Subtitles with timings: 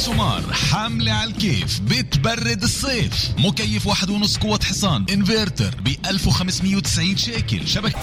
[0.00, 3.30] الكتروسومار حملة على الكيف بتبرد الصيف.
[3.38, 7.68] مكيف واحد ونص قوة حصان إنفرتر ب 1590 شيكل.
[7.68, 7.98] شبكة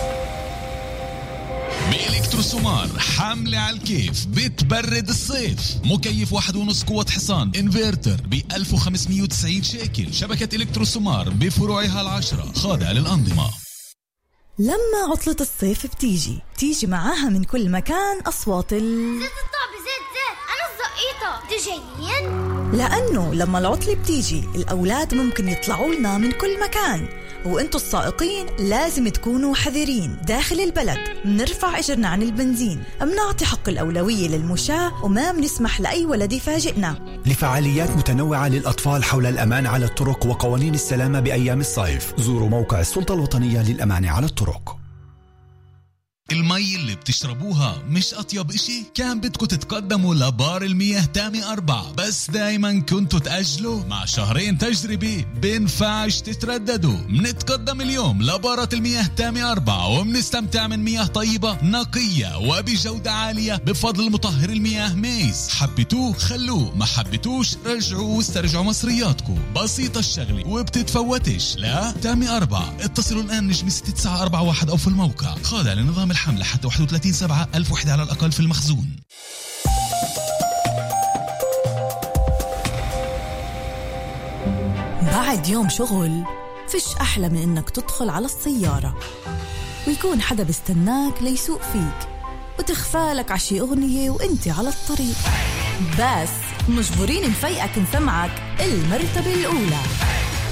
[1.92, 5.60] بإلكتروسومار حملة على الكيف بتبرد الصيف.
[5.86, 10.14] مكيف واحد ونص قوة حصان إنفرتر ب 1590 شيكل.
[10.14, 13.50] شبكة إلكتروسومار بفروعها العشرة خاضعة للأنظمة.
[14.60, 19.20] لما عطلة الصيف بتيجي بتيجي معاها من كل مكان أصوات ال
[20.98, 27.08] الزقيطة أنتوا جايين؟ لأنه لما العطلة بتيجي الأولاد ممكن يطلعوا لنا من كل مكان.
[27.46, 30.18] وأنتوا السائقين لازم تكونوا حذرين.
[30.28, 32.84] داخل البلد منرفع إجرنا عن البنزين.
[33.02, 37.20] منعطي حق الأولوية للمشاة وما بنسمح لأي ولد يفاجئنا.
[37.26, 42.14] لفعاليات متنوعة للأطفال حول الأمان على الطرق وقوانين السلامة بأيام الصيف.
[42.18, 44.77] زوروا موقع السلطة الوطنية للأمان على الطرق.
[46.32, 52.80] المي اللي بتشربوها مش أطيب إشي؟ كان بدكم تتقدموا لبار المياه تامي أربعة بس دايما
[52.80, 56.98] كنتوا تأجلوا مع شهرين تجربة بنفعش تترددوا.
[57.10, 64.50] منتقدم اليوم لبارة المياه تامي أربعة وبنستمتع من مياه طيبة نقية وبجودة عالية بفضل مطهر
[64.50, 65.50] المياه ميز.
[65.50, 69.40] حبيتوه؟ خلوه ما حبيتوش؟ رجعوا واسترجعوا مصرياتكم.
[69.56, 71.56] بسيطة الشغلة وبتتفوتش.
[71.58, 75.36] لا تامي أربعة اتصلوا الآن نجم 6941 أو في الموقع.
[75.44, 78.96] خاضع لنظام الحملة حتى 31 سبعة ألف وحدة على الأقل في المخزون.
[85.02, 86.24] بعد يوم شغل
[86.68, 88.98] فيش أحلى من إنك تدخل على السيارة.
[89.88, 92.10] ويكون حدا بيستناك ليسوق فيك
[92.60, 95.18] وتخفالك عشي أغنية وإنت على الطريق.
[96.00, 96.30] بس
[96.70, 99.82] مجبورين نفيقك نسمعك المرتبة الأولى.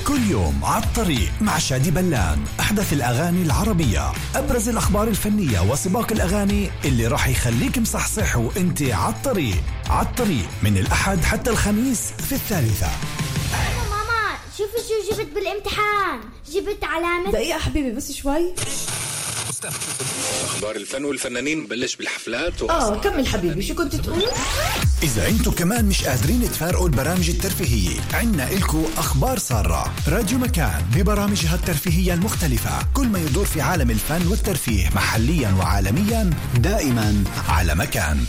[0.08, 4.12] كل يوم على الطريق مع شادي بلان أحدث الأغاني العربية.
[4.36, 9.56] أبرز الأخبار الفنية وسباق الأغاني اللي راح يخليك مصحصح وأنت على الطريق.
[9.90, 12.88] على الطريق من الأحد حتى الخميس في الثالثة.
[13.52, 16.20] ماما ماما شوفي شو جبت بالامتحان.
[16.52, 18.54] جبت علامة دقيقة حبيبي بس شوي.
[20.46, 22.70] أخبار الفن والفنانين بلش بالحفلات و...
[22.70, 24.24] آه كمل حبيبي شو كنت تقول؟
[25.04, 29.94] إذا أنتم كمان مش قادرين تفارقوا البرامج الترفيهية عنا إلكو أخبار سارة.
[30.08, 32.72] راديو مكان ببرامجها الترفيهية المختلفة.
[32.94, 38.26] كل ما يدور في عالم الفن والترفيه محليا وعالميا دائما على مكان.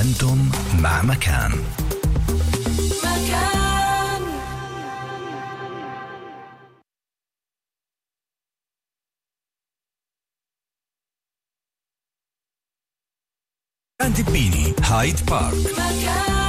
[0.00, 1.52] أنتم مع مكان.
[3.04, 3.69] مكان.
[14.08, 16.39] بيني هايد بارك تحية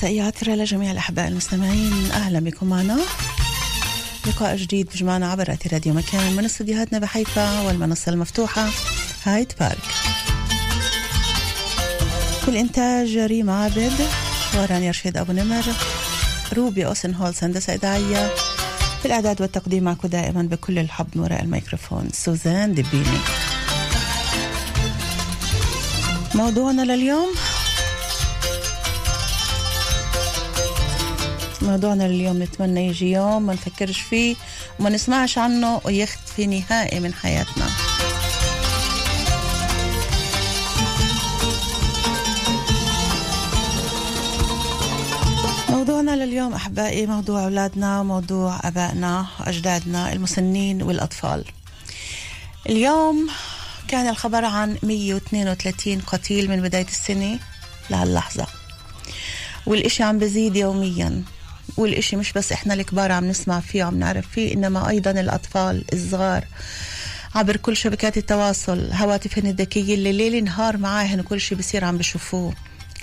[0.00, 2.10] مسائية عطرة لجميع الأحباء المستمعين.
[2.12, 2.98] أهلا بكم معنا.
[4.26, 8.68] لقاء جديد بجمعنا عبر أثير راديو مكان من استديوهاتنا بحيفا والمنصة المفتوحة
[9.24, 9.78] هايد بارك.
[12.46, 13.92] بالإنتاج ريم عابد
[14.54, 15.64] ورانيا رشيد أبو نمر
[16.52, 18.30] روبي أوسن هولز هندسة إذاعية
[19.00, 23.18] في الإعداد والتقديم معكم دائما بكل الحب من وراء الميكروفون سوزان دبيني
[26.34, 27.28] موضوعنا لليوم
[31.62, 34.36] موضوعنا لليوم نتمنى يجي يوم ما نفكرش فيه
[34.78, 37.68] وما نسمعش عنه ويختفي نهائي من حياتنا.
[45.68, 51.44] موضوعنا لليوم أحبائي موضوع أولادنا موضوع أبائنا أجدادنا المسنين والأطفال.
[52.68, 53.28] اليوم
[53.88, 57.38] كان الخبر عن 132 قتيل من بداية السنة.
[57.90, 58.46] لهاللحظة
[59.66, 61.22] والإشي عم بزيد يوميا.
[61.76, 66.44] والإشي مش بس إحنا الكبار عم نسمع فيه وعم نعرف فيه إنما أيضا الأطفال الصغار.
[67.34, 72.54] عبر كل شبكات التواصل هواتفهن الذكية اللي ليل نهار معاهن وكل شي بصير عم بشوفوه.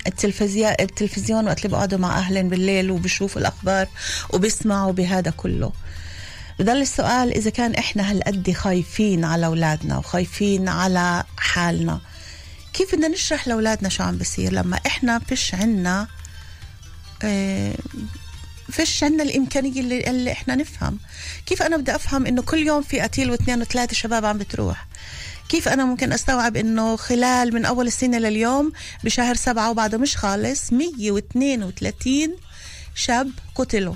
[0.08, 3.88] التلفزيون التلفزيون وقت اللي بقعدوا مع اهلهم بالليل وبشوفوا الأخبار
[4.30, 5.72] وبيسمعوا بهذا كله.
[6.60, 12.00] بضل السؤال إذا كان إحنا هالقد خايفين على أولادنا وخايفين على حالنا
[12.74, 16.08] كيف بدنا نشرح لأولادنا شو عم بصير؟ لما إحنا فيش عنا
[17.24, 17.74] آه
[18.72, 21.00] فيش عنا الإمكانية اللي, اللي إحنا نفهم.
[21.46, 24.88] كيف أنا بدي أفهم إنه كل يوم في قتيل واثنين وثلاثة شباب عم بتروح؟
[25.50, 28.72] كيف أنا ممكن أستوعب إنه خلال من أول السنة لليوم
[29.04, 32.36] بشهر سبعة وبعده مش خالص 132
[32.96, 33.96] شاب قتلوا.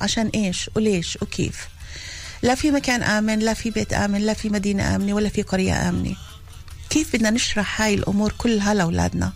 [0.00, 1.68] عشان إيش؟ وليش؟ وكيف؟
[2.42, 5.88] لا في مكان آمن لا في بيت آمن لا في مدينة آمنة ولا في قرية
[5.88, 6.16] آمنة.
[6.90, 9.32] كيف بدنا نشرح هاي الأمور كلها لأولادنا؟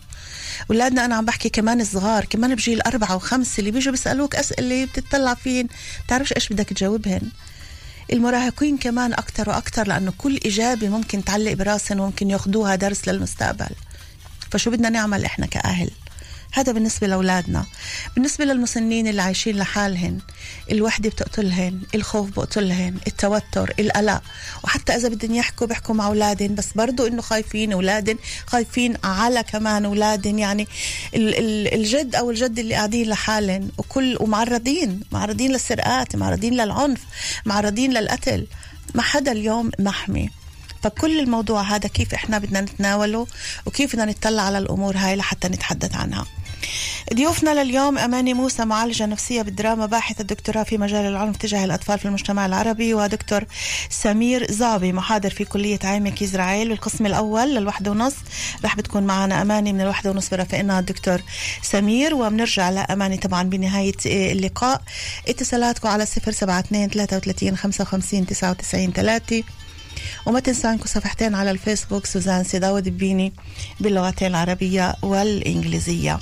[0.70, 5.34] أولادنا أنا عم بحكي كمان صغار كمان بجيل اربعه وخمسه اللي بيجوا بيسألوك أسئلة بتطلع
[5.34, 5.68] فين؟
[6.06, 7.30] بتعرفش إيش بدك تجاوبهن.
[8.12, 13.70] المراهقين كمان أكثر وأكثر لأنه كل إجابة ممكن تعلق براسهم وممكن ياخذوها درس للمستقبل.
[14.50, 15.90] فشو بدنا نعمل إحنا كأهل؟
[16.56, 17.66] هذا بالنسبة لأولادنا.
[18.14, 20.18] بالنسبة للمسنين اللي عايشين لحالهن
[20.72, 24.22] الوحدة بتقتلهن الخوف بقتلهن التوتر القلق.
[24.64, 29.84] وحتى إذا بدهم يحكوا بيحكوا مع أولادهم بس برضو إنه خايفين أولادهم خايفين على كمان
[29.84, 30.68] أولادهم يعني
[31.14, 37.00] الجد أو الجد اللي قاعدين لحالهم وكل ومعرضين معرضين للسرقات معرضين للعنف
[37.44, 38.46] معرضين للقتل.
[38.94, 40.30] ما حدا اليوم محمي
[40.82, 43.26] فكل الموضوع هذا كيف إحنا بدنا نتناوله
[43.66, 46.26] وكيف بدنا نطلع على الأمور هاي لحتى نتحدث عنها.
[47.14, 52.04] ضيوفنا لليوم أماني موسى معالجة نفسية بالدراما باحثة الدكتوراه في مجال العنف تجاه الأطفال في
[52.04, 53.44] المجتمع العربي ودكتور
[53.90, 58.14] سمير زابي محاضر في كلية عامة إسرائيل بالقسم الأول للوحدة ونص
[58.64, 61.22] رح بتكون معنا أماني من الوحدة ونص برافقنا الدكتور
[61.62, 62.14] سمير.
[62.14, 64.82] وبنرجع لأماني طبعا بنهاية اللقاء.
[65.28, 69.42] اتصالاتكم على 072 33 55 99 3
[70.26, 73.32] وما تنسوا عندكم صفحتين على الفيسبوك سوزان سيدا ودبيني
[73.80, 76.18] باللغتين العربية والإنجليزية.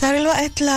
[0.00, 0.70] صار الوقت ل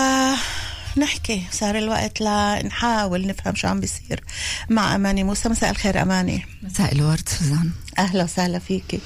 [0.97, 4.23] نحكي صار الوقت لنحاول نفهم شو عم بيصير
[4.69, 5.23] مع أماني.
[5.23, 6.45] موسى مساء الخير أماني.
[6.63, 7.71] مساء الورد سوزان.
[7.99, 8.99] أهلا وسهلا فيكي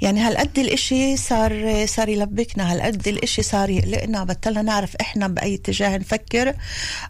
[0.00, 2.72] يعني هالقد الإشي صار صار يلبكنا.
[2.72, 4.24] هالقد الإشي صار يقلقنا.
[4.24, 6.54] بطلنا نعرف إحنا بأي اتجاه نفكر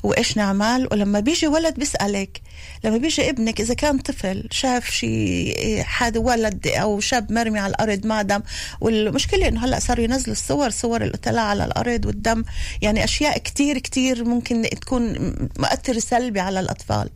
[0.03, 0.89] وإيش نعمل.
[0.93, 2.41] ولما بيجي ولد بيسألك
[2.85, 8.07] لما بيجي ابنك إذا كان طفل شاف شيء حد ولد أو شاب مرمي على الأرض
[8.07, 8.41] ما دم
[8.81, 12.45] والمشكلة إنه هلأ صاروا ينزلوا الصور صور القتلاء على الأرض والدم.
[12.83, 17.11] يعني أشياء كتير كتير ممكن تكون مؤثر سلبي على الأطفال.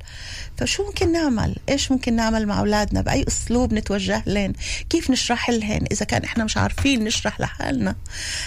[0.59, 4.53] فشو ممكن نعمل؟ إيش ممكن نعمل مع أولادنا؟ بأي أسلوب نتوجه لهم
[4.91, 7.97] كيف نشرح لهم إذا كان إحنا مش عارفين نشرح لحالنا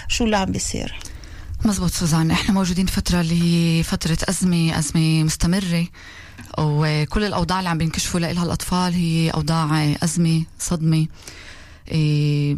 [0.07, 0.99] شو اللي عم بيصير؟
[1.65, 2.31] مزبوط سوزان.
[2.31, 5.87] إحنا موجودين فترة اللي فترة أزمة أزمة مستمرة.
[6.57, 11.07] وكل الأوضاع اللي عم بينكشفوا لها الأطفال هي أوضاع أزمة صدمة.
[11.91, 12.53] إيه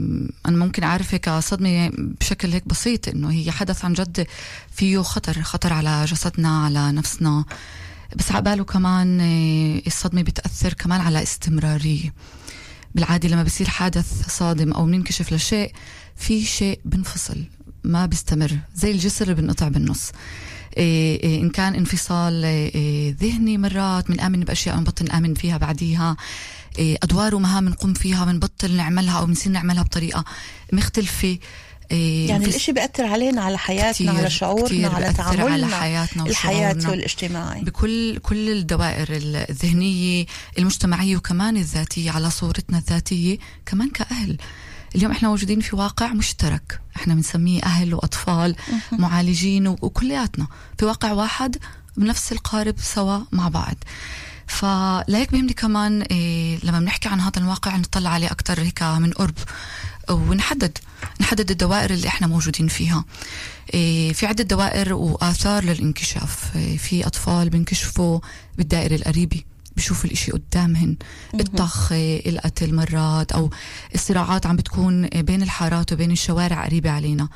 [0.46, 4.28] أنا ممكن أعرفها كصدمة بشكل هيك بسيط إنه هي حدث عن جد
[4.72, 7.46] فيه خطر خطر على جسدنا على نفسنا.
[8.16, 12.14] بس عقباله كمان إيه الصدمة بتأثر كمان على استمرارية.
[12.96, 15.72] بالعادة لما بصير حادث صادم أو بننكشف لشيء
[16.16, 17.44] في شيء بنفصل
[17.84, 20.12] ما بيستمر زي الجسر اللي بنقطع بالنص.
[20.78, 26.18] إن كان انفصال إيه ذهني مرات بنآمن بأشياء بنبطل نآمن فيها بعديها
[26.80, 30.26] أدوار ومهام نقوم فيها بنبطل نعملها أو بنصير نعملها بطريقة
[30.74, 31.38] مختلفة
[31.92, 36.88] يعني الإشي بيأثر علينا على حياتنا كتير على شعورنا كتير على تعاملنا على حياتنا الحياتي
[36.88, 37.62] والاجتماعي.
[37.62, 40.26] بكل كل الدوائر الذهنية
[40.58, 44.38] المجتمعية وكمان الذاتية على صورتنا الذاتية كمان كأهل.
[44.96, 46.82] اليوم إحنا موجودين في واقع مشترك.
[46.96, 48.56] إحنا بنسميه أهل وأطفال
[48.92, 50.48] معالجين وكلياتنا.
[50.78, 51.58] في واقع واحد
[51.98, 53.76] بنفس القارب سوا مع بعض.
[54.48, 59.36] فلهيك بيهمني كمان إيه لما بنحكي عن هذا الواقع نطلع عليه أكثر هيك من قرب
[60.10, 60.78] ونحدد.
[61.22, 63.06] نحدد الدوائر اللي إحنا موجودين فيها.
[63.74, 66.56] إيه في عدة دوائر وآثار للانكشاف.
[66.56, 68.20] إيه في أطفال بينكشفوا
[68.58, 69.42] بالدائرة القريبة.
[69.78, 70.98] بشوفوا الإشي قدامهن
[71.34, 73.50] الطخ القتل مرات أو
[73.96, 77.30] الصراعات عم بتكون بين الحارات وبين الشوارع قريبة علينا.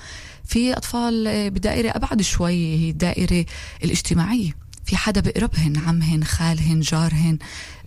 [0.45, 3.45] في أطفال بدائرة أبعد شوي هي الدائرة
[3.83, 4.51] الاجتماعية.
[4.85, 7.37] في حدا بقربهن عمهن خالهن جارهن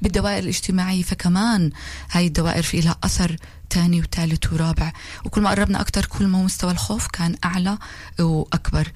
[0.02, 1.02] بالدوائر الاجتماعية.
[1.02, 1.70] فكمان
[2.11, 3.37] هاي الدوائر في لها أثر
[3.70, 4.92] تاني وثالث ورابع.
[5.25, 7.78] وكل ما قربنا أكتر كل ما مستوى الخوف كان أعلى
[8.20, 8.92] وأكبر.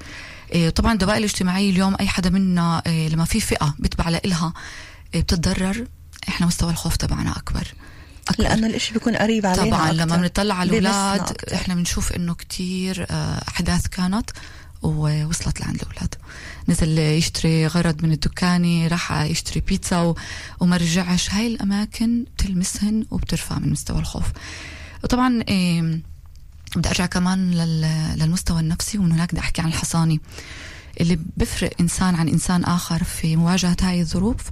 [0.75, 4.53] طبعا الدوائر الاجتماعية اليوم أي حدا منا لما في فئة بتبع لإلها
[5.15, 5.87] بتتضرر.
[6.29, 7.75] إحنا مستوى الخوف تبعنا أكبر.
[8.29, 8.45] أكبر.
[8.45, 10.05] لأنه الإشي بيكون قريب علينا طبعا أكتر.
[10.05, 13.07] لما بنطلع على الأولاد إحنا بنشوف إنه كتير
[13.49, 14.31] أحداث كانت
[14.83, 16.15] ووصلت لعند الأولاد.
[16.69, 20.15] نزل يشتري غرض من الدكانة راح يشتري بيتزا
[20.61, 21.31] وما رجعش.
[21.31, 24.27] هاي الأماكن بتلمسهن وبترفع من مستوى الخوف.
[25.05, 25.39] وطبعا
[26.77, 27.51] بدي أرجع كمان
[28.17, 30.21] للمستوى النفسي ومن هناك بدي أحكي عن الحصاني.
[31.01, 34.43] اللي بفرق إنسان عن إنسان آخر في مواجهة هاي الظروف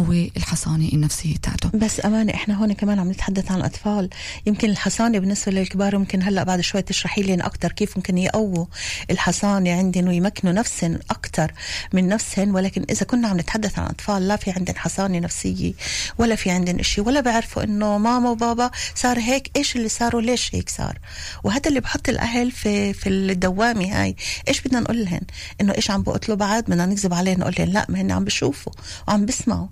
[0.00, 4.10] هو الحصانة النفسية تاعته بس أمانة إحنا هون كمان عم نتحدث عن الاطفال
[4.46, 8.66] يمكن الحصانة بالنسبة للكبار ممكن هلأ بعد شوي تشرحي لنا أكثر كيف ممكن يقووا
[9.10, 11.52] الحصانة عندهم ويمكنوا نفسهم أكثر
[11.92, 12.54] من نفسهم.
[12.54, 15.72] ولكن إذا كنا عم نتحدث عن أطفال لا في عندهم حصانة نفسية
[16.18, 20.54] ولا في عندهم شيء ولا بيعرفوا إنه ماما وبابا صار هيك إيش اللي صار وليش
[20.54, 20.98] هيك صار؟
[21.44, 24.16] وهذا اللي بحط الأهل في في الدوامة هاي.
[24.48, 25.20] إيش بدنا نقول لهم
[25.60, 28.72] إنه إيش عم بقتلوا بعد بدنا نكذب عليهم نقول لهم لا ما هن عم بشوفوا
[29.08, 29.68] وعم بسمعوا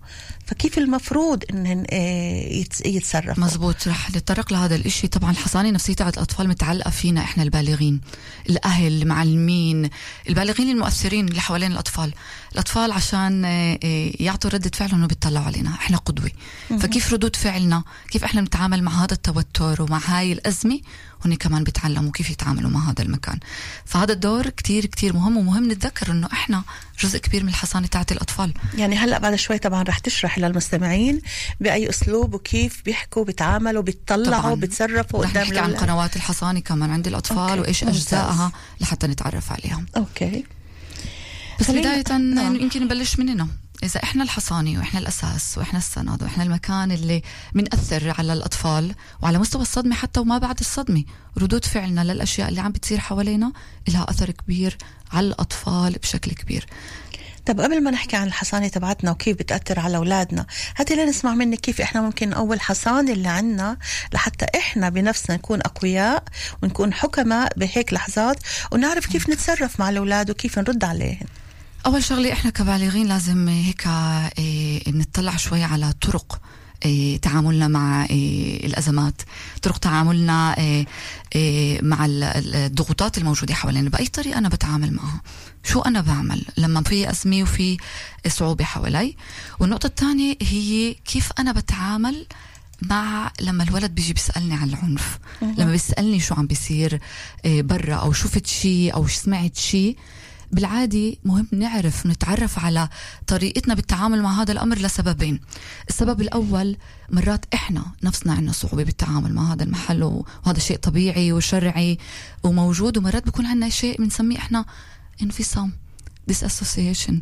[0.46, 5.08] فكيف المفروض انهن آه، يتصرفوا؟ مزبوط رح نتطرق لهذا الإشي.
[5.08, 8.00] طبعا الحصانه النفسيه تاعت الأطفال متعلقة فينا إحنا البالغين.
[8.50, 9.90] الأهل المعلمين
[10.28, 12.14] البالغين المؤثرين اللي حوالين الأطفال.
[12.52, 15.70] الأطفال عشان آه، آه، يعطوا ردة فعل إنه بيطلعوا علينا.
[15.70, 16.30] إحنا قدوة.
[16.80, 20.80] فكيف ردود فعلنا؟ كيف إحنا بنتعامل مع هذا التوتر ومع هاي الأزمة؟
[21.24, 23.38] هن كمان بيتعلموا كيف يتعاملوا مع هذا المكان.
[23.84, 26.62] فهذا الدور كتير كتير مهم ومهم نتذكر إنه إحنا
[27.00, 28.54] جزء كبير من الحصانة تاعت الأطفال.
[28.74, 31.20] يعني هلأ بعد شوي طبعا رح تشرح للمستمعين
[31.60, 37.38] بأي أسلوب وكيف بيحكوا بيتعاملوا بيتطلعوا بيتصرفوا قدام نحكي عن قنوات الحصانة كمان عند الأطفال
[37.38, 37.60] okay.
[37.60, 40.44] وإيش أجزائها لحتى نتعرف عليها okay.
[41.60, 42.56] بس بداية نعم.
[42.56, 43.48] يمكن نبلش مننا.
[43.82, 47.22] إذا إحنا الحصانة وإحنا الأساس وإحنا السند وإحنا المكان اللي
[47.54, 51.04] بنأثر على الأطفال وعلى مستوى الصدمة حتى وما بعد الصدمة
[51.38, 53.52] ردود فعلنا للأشياء اللي عم بتصير حوالينا
[53.88, 54.78] لها أثر كبير
[55.12, 56.66] على الأطفال بشكل كبير.
[57.46, 60.46] طب قبل ما نحكي عن الحصانة تبعتنا وكيف بتأثر على أولادنا
[60.76, 63.76] هاتي لنسمع منك كيف إحنا ممكن أول حصانة اللي عنا
[64.14, 66.24] لحتى إحنا بنفسنا نكون أقوياء
[66.62, 68.36] ونكون حكماء بهيك لحظات
[68.72, 71.26] ونعرف كيف نتصرف مع الأولاد وكيف نرد عليهم.
[71.86, 73.86] أول شغلة إحنا كبالغين لازم هيك
[74.38, 76.40] إيه نطلع شوي على طرق
[76.84, 79.22] إيه تعاملنا مع إيه الأزمات
[79.62, 80.56] طرق تعاملنا
[81.82, 83.90] مع الضغوطات الموجودة حوالينا.
[83.90, 85.20] بأي طريقة أنا بتعامل معها
[85.64, 87.76] شو أنا بعمل لما في أزمة وفي
[88.28, 89.16] صعوبة حوالي.
[89.58, 92.26] والنقطة الثانية هي كيف أنا بتعامل
[92.82, 95.18] مع لما الولد بيجي بيسألني عن العنف.
[95.42, 97.00] لما بيسألني شو عم بيصير
[97.44, 99.96] برا أو شفت شيء أو سمعت شيء
[100.52, 102.88] بالعادي مهم نعرف نتعرف على
[103.26, 105.40] طريقتنا بالتعامل مع هذا الأمر لسببين.
[105.88, 106.76] السبب الأول
[107.10, 111.98] مرات إحنا نفسنا عندنا صعوبة بالتعامل مع هذا المحل وهذا شيء طبيعي وشرعي
[112.42, 114.64] وموجود ومرات بكون عندنا شيء بنسميه إحنا
[115.22, 115.72] انفصام
[116.32, 117.14] disassociation.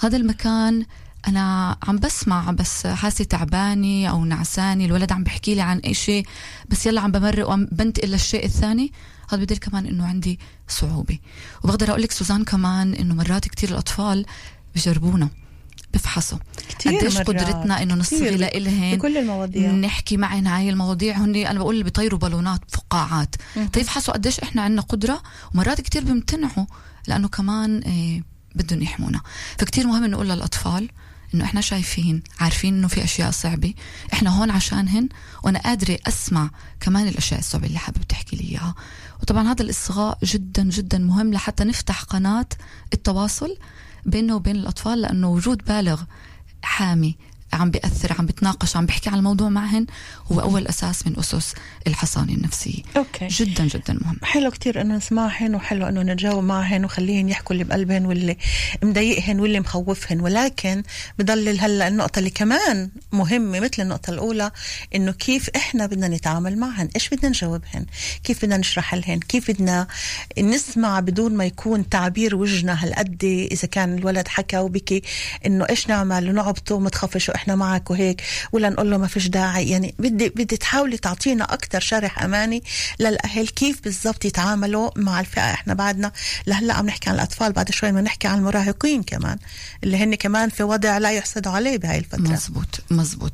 [0.00, 0.86] هذا المكان
[1.28, 6.22] أنا عم بسمع بس حاسة تعبانة أو نعسانة الولد عم بحكي لي عن إشي
[6.68, 8.92] بس يلا عم بمرق وعم بنتقل للشيء الثاني.
[9.34, 11.18] هذا بدل كمان إنه عندي صعوبة.
[11.62, 14.26] وبقدر أقول لك سوزان كمان إنه مرات كتير الأطفال
[14.74, 15.28] بجربونا
[15.94, 16.38] بفحصوا.
[16.86, 19.70] قديش قدرتنا إنه نصغي لإلهن بكل المواضيع.
[19.70, 21.16] نحكي معهن هاي المواضيع.
[21.16, 23.36] هن أنا بقول بيطيروا بالونات فقاعات.
[23.72, 25.22] تيفحصوا قديش إحنا عندنا قدرة
[25.54, 26.66] ومرات كتير بيمتنعوا
[27.08, 28.22] لأنه كمان إيه
[28.54, 29.20] بدهم يحمونا.
[29.58, 30.88] فكتير مهم نقول للأطفال
[31.34, 33.74] إنه إحنا شايفين عارفين إنه في أشياء صعبة.
[34.12, 35.08] إحنا هون عشانهن
[35.42, 38.74] وأنا قادرة أسمع كمان الأشياء الصعبة اللي حابب تحكي لي إياها.
[39.22, 42.46] وطبعا هذا الإصغاء جدا جدا مهم لحتى نفتح قناة
[42.94, 43.56] التواصل
[44.06, 46.02] بيننا وبين الأطفال لأنه وجود بالغ
[46.62, 47.16] حامي
[47.52, 49.86] عم بيأثر عم بتناقش عم بحكي عن الموضوع معهن.
[50.32, 51.54] هو أول أساس من أسس
[51.86, 53.28] الحصانة النفسية أوكي.
[53.28, 54.18] جدا جدا مهم.
[54.22, 58.36] حلو كتير أنه نسمعهن وحلو أنه نتجاوب معهن وخليهن يحكوا اللي بقلبهن واللي
[58.82, 60.20] مضايقهن واللي مخوفهن.
[60.20, 60.82] ولكن
[61.18, 64.50] بضل هلأ النقطة اللي كمان مهمة مثل النقطة الأولى
[64.94, 67.86] إنه كيف إحنا بدنا نتعامل معهن؟ إيش بدنا نجاوبهن؟
[68.24, 69.86] كيف بدنا نشرح لهن؟ كيف بدنا
[70.38, 75.02] نسمع بدون ما يكون تعبير وجهنا هالقد إذا كان الولد حكى وبكي
[75.46, 78.22] إنه إيش نعمل ونعبطه وما تخافش إحنا معك وهيك
[78.52, 79.68] ولا نقول له ما فيش داعي.
[79.68, 82.62] يعني بدي بدي تحاولي تعطينا أكثر شرح أماني
[83.00, 86.12] للأهل كيف بالضبط يتعاملوا مع الفئة إحنا بعدنا.
[86.46, 89.38] لهلأ عم نحكي عن الأطفال بعد شوي ما نحكي عن المراهقين كمان
[89.84, 92.20] اللي هن كمان في وضع لا يحسدوا عليه بهاي الفترة.
[92.20, 93.32] مزبوط مزبوط.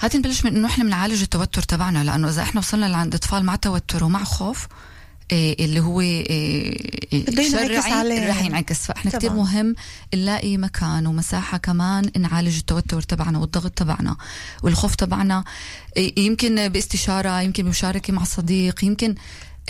[0.00, 3.56] هات نبلش من إنه إحنا بنعالج التوتر تبعنا لأنه إذا إحنا وصلنا لعند أطفال مع
[3.56, 4.66] توتر ومع خوف
[5.32, 9.74] اللي هو إيه شرعي رح ينعكس فإحنا كثير مهم
[10.14, 14.16] نلاقي مكان ومساحة كمان نعالج التوتر تبعنا والضغط تبعنا
[14.62, 15.44] والخوف تبعنا.
[15.96, 19.14] إيه يمكن باستشارة يمكن بمشاركة مع صديق يمكن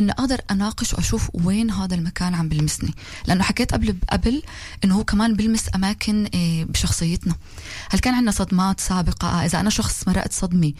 [0.00, 2.94] انه أقدر أناقش وأشوف وين هذا المكان عم بلمسني.
[3.26, 4.42] لأنه حكيت قبل قبل
[4.84, 7.34] إنه هو كمان بلمس أماكن إيه بشخصيتنا.
[7.90, 10.72] هل كان عندنا صدمات سابقة؟ إذا أنا شخص مرقت صدمة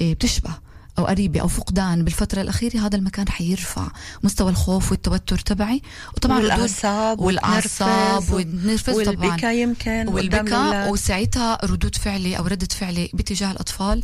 [0.00, 0.65] إيه بتشبه.
[0.98, 3.88] أو قريبة أو فقدان بالفترة الأخيرة هذا المكان حيرفع
[4.22, 5.82] مستوى الخوف والتوتر تبعي.
[6.16, 14.02] وطبعا والأعصاب والأعصاب والنرفز والبكاء يمكن والبكاء وساعتها ردود فعلي أو ردة فعلي باتجاه الأطفال.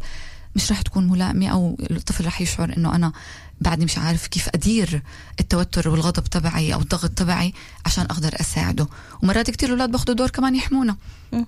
[0.56, 3.12] مش رح تكون ملائمة أو الطفل رح يشعر إنه أنا
[3.60, 5.02] بعدني مش عارف كيف أدير
[5.40, 7.54] التوتر والغضب تبعي أو الضغط تبعي
[7.86, 8.88] عشان أقدر أساعده.
[9.22, 10.96] ومرات كتير الأولاد بأخذوا دور كمان يحمونا.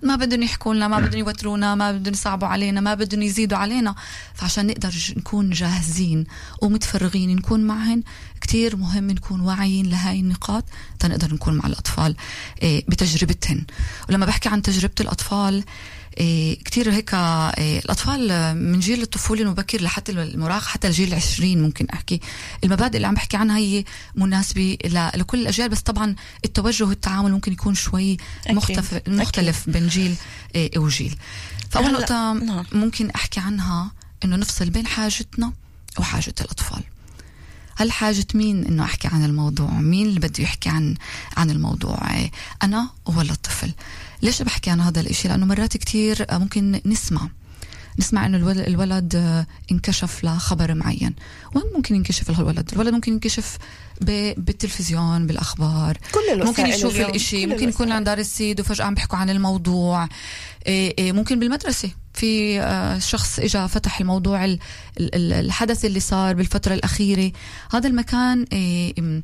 [0.02, 3.94] ما بدهم يحكوا لنا ما بدهم يوترونا ما بدهم يصعبوا علينا ما بدهم يزيدوا علينا.
[4.34, 6.24] فعشان نقدر نكون جاهزين
[6.62, 8.02] ومتفرغين نكون معهن
[8.40, 10.64] كتير مهم نكون واعيين لهاي النقاط
[10.98, 12.16] تنقدر نكون مع الأطفال
[12.62, 13.64] إيه، بتجربتهن.
[14.08, 15.64] ولما بحكي عن تجربة الأطفال إيه
[16.64, 22.20] كتير هيك إيه الأطفال من جيل الطفولة المبكر لحتى المراهقة حتى الجيل العشرين ممكن أحكي.
[22.64, 24.78] المبادئ اللي عم بحكي عنها هي مناسبة
[25.14, 28.16] لكل الأجيال بس طبعا التوجه والتعامل ممكن يكون شوي.
[28.50, 30.14] مختلف مختلف بين جيل
[30.54, 31.16] إيه وجيل.
[31.70, 32.66] فأول نقطة نعم.
[32.72, 33.92] ممكن أحكي عنها
[34.24, 35.52] إنه نفصل بين حاجتنا
[35.98, 36.82] وحاجة الأطفال.
[37.76, 40.94] هل حاجة مين إنه أحكي عن الموضوع؟ مين اللي بده يحكي عن
[41.36, 42.30] عن الموضوع؟ إيه،
[42.62, 43.72] أنا ولا الطفل؟
[44.24, 47.28] ليش بحكي عن هذا الإشي؟ لأنه مرات كتير آه، ممكن نسمع.
[47.98, 51.14] نسمع إنه الولد, الولد آه، انكشف لخبر معين.
[51.54, 53.58] وين ممكن ينكشف الولد؟ الولد ممكن ينكشف
[54.00, 55.98] بالتلفزيون بالأخبار.
[56.12, 57.92] كل ممكن يشوف اليوم، الإشي ممكن يكون.
[57.92, 60.08] عند دار السيد وفجأة عم بيحكوا عن الموضوع.
[60.66, 61.90] إيه إيه ممكن بالمدرسة.
[62.14, 64.58] في آه، شخص اجى فتح الموضوع ال-
[65.00, 67.32] ال- ال- الحدث اللي صار بالفترة الأخيرة.
[67.72, 69.22] هذا المكان إيه، م-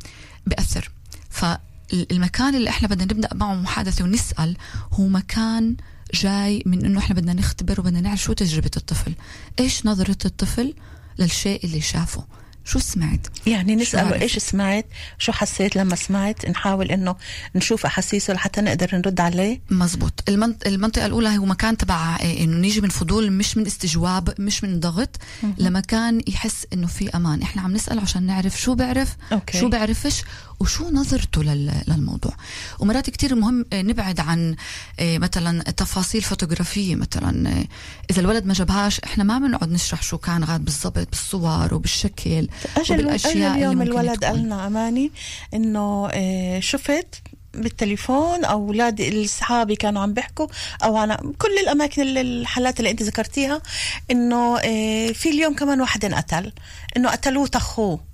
[1.92, 4.56] بأثر فالمكان اللي إحنا بدنا نبدأ معه محادثة ونسأل
[4.92, 5.76] هو مكان
[6.14, 9.14] جاي من إنه إحنا بدنا نختبر وبدنا نعرف شو تجربة الطفل.
[9.60, 10.74] إيش نظرة الطفل
[11.18, 12.24] للشيء اللي شافه؟
[12.70, 14.86] شو سمعت؟ يعني نسأله؟ إيش سمعت؟
[15.18, 17.16] شو حسيت لما سمعت؟ نحاول إنه
[17.54, 19.60] نشوف أحاسيسه لحتى نقدر نرد عليه.
[19.70, 20.12] مزبوط.
[20.28, 24.64] المنط- المنطقة الأولى هو مكان تبع إيه، إنه نيجي من فضول مش من استجواب مش
[24.64, 25.16] من ضغط
[25.58, 27.42] لمكان يحس إنه في أمان.
[27.42, 29.58] إحنا عم نسأل عشان نعرف شو بيعرف okay.
[29.58, 30.22] شو بيعرفش
[30.60, 32.32] وشو نظرته لل- للموضوع.
[32.78, 34.56] ومرات كتير مهم آه، نبعد عن
[35.00, 37.64] آه، مثلا تفاصيل فوتوغرافية مثلا آه،
[38.10, 42.48] إذا الولد ما جابهاش إحنا ما بنقعد نشرح شو كان غاد بالضبط بالصور وبالشكل.
[42.76, 44.28] أجل أجل ممكن الولد تكون.
[44.28, 45.12] قال لنا أماني
[45.54, 47.22] إنه آه، شفت
[47.54, 50.46] بالتليفون أو أولاد أصحابي كانوا عم بيحكوا
[50.84, 53.62] أو أنا كل الأماكن اللي الحالات اللي أنت ذكرتيها
[54.10, 56.52] إنه آه، في اليوم كمان واحد انقتل
[56.96, 58.10] إنه قتلوه اخوه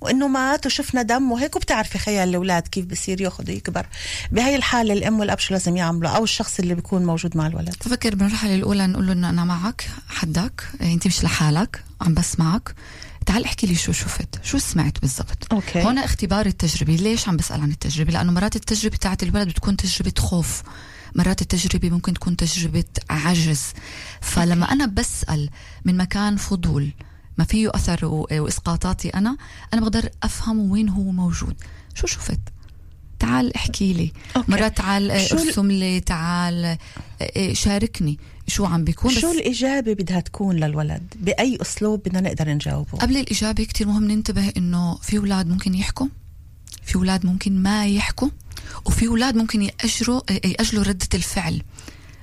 [0.00, 3.86] وإنه مات وشفنا دم وهيك وبتعرفي خيال الأولاد كيف بصير ياخذ ويكبر.
[4.30, 7.76] بهي الحالة الأم والأب شو لازم يعملوا؟ أو الشخص اللي بيكون موجود مع الولد.
[7.86, 12.74] بفكر بالمرحلة الأولى نقول له إنه أنا معك حدك إيه، أنت مش لحالك عم بسمعك.
[13.26, 15.82] تعال احكي لي شو شفت شو سمعت بالضبط؟ أوكي.
[15.84, 20.12] هون اختبار التجربة ليش عم بسأل عن التجربة؟ لأنه مرات التجربة تاعت الولد بتكون تجربة
[20.18, 20.62] خوف
[21.14, 23.62] مرات التجربة ممكن تكون تجربة عجز.
[24.20, 25.50] فلما أنا بسأل
[25.84, 26.92] من مكان فضول
[27.38, 29.36] ما فيه أثر و- وإسقاطاتي أنا
[29.74, 31.56] أنا بقدر أفهم وين هو موجود.
[31.94, 32.40] شو شفت؟
[33.18, 34.12] تعال احكي لي.
[34.36, 34.52] أوكي.
[34.52, 36.78] مرات تعال آه، ارسم لي تعال آه،
[37.20, 38.18] آه، شاركني.
[38.46, 43.16] شو عم بيكون؟ شو بس الإجابة بدها تكون للولد؟ بأي أسلوب بدنا نقدر نجاوبه؟ قبل
[43.16, 46.06] الإجابة كتير مهم ننتبه إنه في أولاد ممكن يحكوا
[46.82, 48.28] في أولاد ممكن ما يحكوا
[48.84, 51.62] وفي أولاد ممكن يأجروا يأجلوا ردة الفعل.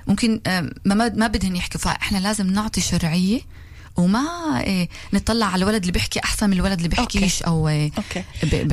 [0.06, 1.80] ممكن ما ما ما بدهن يحكوا.
[1.80, 3.40] فإحنا لازم نعطي شرعية
[3.96, 4.22] وما
[4.66, 8.24] آه، نطلع على الولد اللي بيحكي أحسن من الولد اللي بيحكيش أو آه، okay.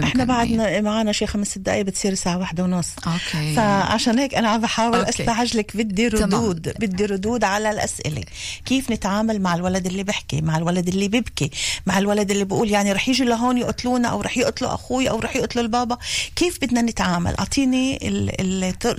[0.03, 0.23] إحنا.
[0.23, 2.87] بعدنا معنا شي خمس دقائق بتصير الساعة واحدة ونص.
[3.07, 3.55] okay.
[3.55, 5.09] فعشان هيك أنا عم بحاول okay.
[5.09, 6.23] استعجلك بدي تمام.
[6.23, 8.23] ردود بدي ردود على الأسئلة.
[8.65, 11.51] كيف نتعامل مع الولد اللي بحكي مع الولد اللي بيبكي
[11.85, 15.35] مع الولد اللي بقول يعني رح يجوا لهون يقتلونا أو رح يقتلوا أخوي أو رح
[15.35, 15.97] يقتلوا البابا.
[16.35, 17.97] كيف بدنا نتعامل؟ أعطيني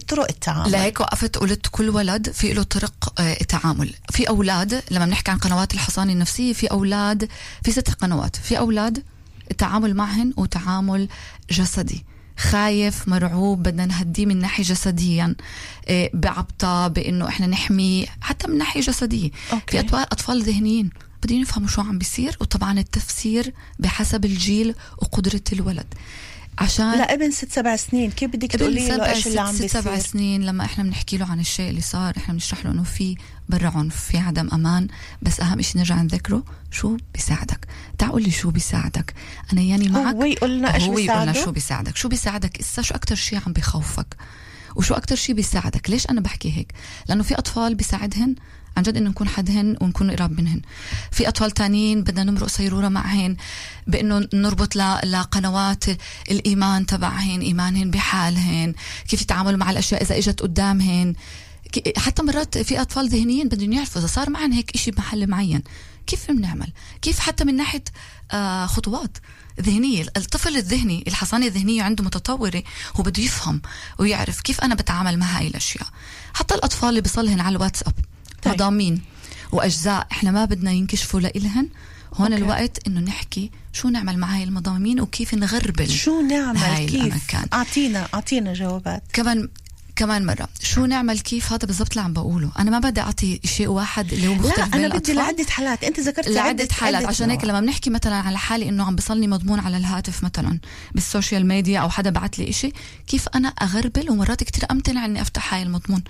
[0.09, 0.73] طرق التعامل.
[0.73, 5.39] لهيك وقفت قلت كل ولد في له طرق آه، تعامل في أولاد لما بنحكي عن
[5.39, 7.29] قنوات الحصانه النفسيه في أولاد
[7.64, 9.03] في ست قنوات في أولاد
[9.51, 11.09] التعامل معهن وتعامل
[11.51, 12.05] جسدي.
[12.38, 15.35] خايف مرعوب بدنا نهديه من ناحية جسديا
[15.88, 19.31] آه، بعبطة بإنه إحنا نحميه حتى من ناحية جسدية.
[19.53, 19.70] أوكي.
[19.70, 20.90] في اطفال أطفال ذهنيين
[21.23, 25.87] بدهم يفهموا شو عم بيصير وطبعا التفسير بحسب الجيل وقدرة الولد.
[26.61, 28.11] عشان لا ابن ست سبع سنين.
[28.11, 31.31] كيف بدك تقولي له إيش اللي عم ست سبع بيصير؟ سنين لما إحنا بنحكي له
[31.31, 33.16] عن الشيء اللي صار إحنا بنشرح له إنه في
[33.49, 34.88] برا عنف في عدم أمان.
[35.23, 37.66] بس أهم شيء نرجع نذكره شو بيساعدك؟
[37.99, 39.14] تعال قول لي شو بيساعدك.
[39.53, 40.14] أنا ياني معك.
[40.14, 43.53] هو يقول لنا إيش هو بيساعده؟ شو بيساعدك؟ شو بيساعدك؟ إسا شو أكتر شيء عم
[43.53, 44.16] بخوفك
[44.77, 46.73] وشو أكتر شيء بيساعدك؟ ليش أنا بحكي هيك؟
[47.09, 48.35] لأنه في أطفال بيساعدهن؟
[48.77, 50.61] عن جد إنه نكون حدهن ونكون قراب منهن.
[51.13, 53.37] في أطفال تانيين بدنا نمرق صيرورة معهن
[53.87, 55.85] بإنه نربط لقنوات
[56.31, 58.75] الإيمان تبعهن إيمانهن بحالهن
[59.09, 61.15] كيف يتعاملوا مع الأشياء إذا إجت قدامهن.
[61.97, 65.63] حتى مرات في أطفال ذهنيين بدهم يعرفوا إذا صار معهم هيك إشي بمحل معين.
[66.07, 67.85] كيف بنعمل؟ كيف حتى من ناحية
[68.31, 69.19] آه خطوات
[69.61, 72.63] ذهنية؟ الطفل الذهني الحصانة الذهنية عنده متطورة
[72.97, 73.63] هو بده يفهم
[73.99, 75.87] ويعرف كيف أنا بتعامل مع هاي الأشياء.
[76.35, 77.95] حتى الأطفال اللي بيصلهن على الواتساب.
[78.42, 78.55] طيب.
[78.55, 79.03] مضامين
[79.53, 81.68] وأجزاء إحنا ما بدنا ينكشفوا لإلهن
[82.14, 82.45] هون okay.
[82.44, 87.37] الوقت إنه نحكي شو نعمل مع هاي المضامين وكيف نغربل شو نعمل بهاي كيف.
[87.53, 89.48] اعطينا أعطينا جوابات كمان
[90.01, 90.49] كمان مرة.
[90.63, 92.51] شو نعمل؟ كيف؟ هذا بالضبط اللي عم بقوله.
[92.59, 95.13] أنا ما بدي أعطي شيء واحد اللي هو مختلف لا أنا بدي.
[95.13, 95.85] لعدة حالات.
[95.85, 97.05] أنت ذكرت لعدة حالات.
[97.05, 97.45] عشان هيك.
[97.45, 100.59] لما بنحكي مثلا على حالي إنه عم بيصلني مضمون على الهاتف مثلا
[100.95, 102.73] بال social media أو حدا بعت لي إشي
[103.07, 106.03] كيف أنا أغربل ومرات كتير أمتنع إني أفتح هاي المضمون؟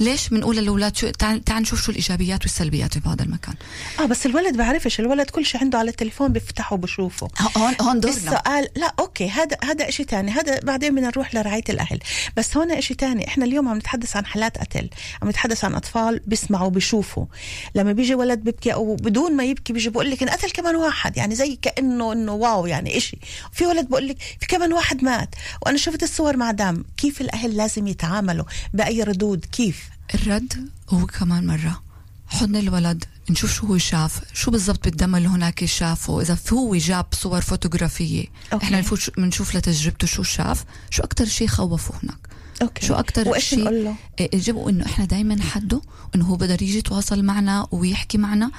[0.00, 3.54] ليش بنقول للأولاد شو تعال تعال نشوف شو الإيجابيات والسلبيات بهذا المكان؟
[4.00, 5.00] آه بس الولد بعرفش.
[5.00, 7.28] الولد كل شيء عنده على التليفون بيفتحه وبشوفه.
[7.56, 8.16] هون هون دورنا.
[8.16, 9.30] السؤال لا okay.
[9.30, 11.98] هذا هذا شيء ثاني هذا بعدين بدنا نروح لرعاية الأهل.
[12.36, 14.90] بس هون شيء ثاني إحنا اليوم عم نتحدث عن حالات قتل
[15.22, 17.26] عم نتحدث عن أطفال بيسمعوا بيشوفوا.
[17.74, 21.34] لما بيجي ولد بيبكي أو بدون ما يبكي بيجي بقول لك انقتل كمان واحد يعني
[21.34, 23.18] زي كأنه إنه wow يعني إشي.
[23.52, 27.56] في ولد بقول لك في كمان واحد مات وأنا شفت الصور مع دم كيف الأهل
[27.56, 31.82] لازم يتعاملوا بأي ردود؟ كيف؟ الرد هو كمان مرة.
[32.28, 36.20] حضن الولد نشوف شو هو شاف شو بالضبط بالدم اللي هناك شافه.
[36.20, 38.64] إذا هو جاب صور فوتوغرافية okay.
[38.64, 38.84] إحنا
[39.18, 42.18] بنشوف لتجربته شو شاف شو أكتر شيء خوفه هناك.
[42.62, 42.86] okay.
[42.86, 45.80] شو أكتر شيء إيه، جابوا إنه إحنا دائما حده
[46.14, 48.50] إنه هو بقدر يجي يتواصل معنا ويحكي معنا.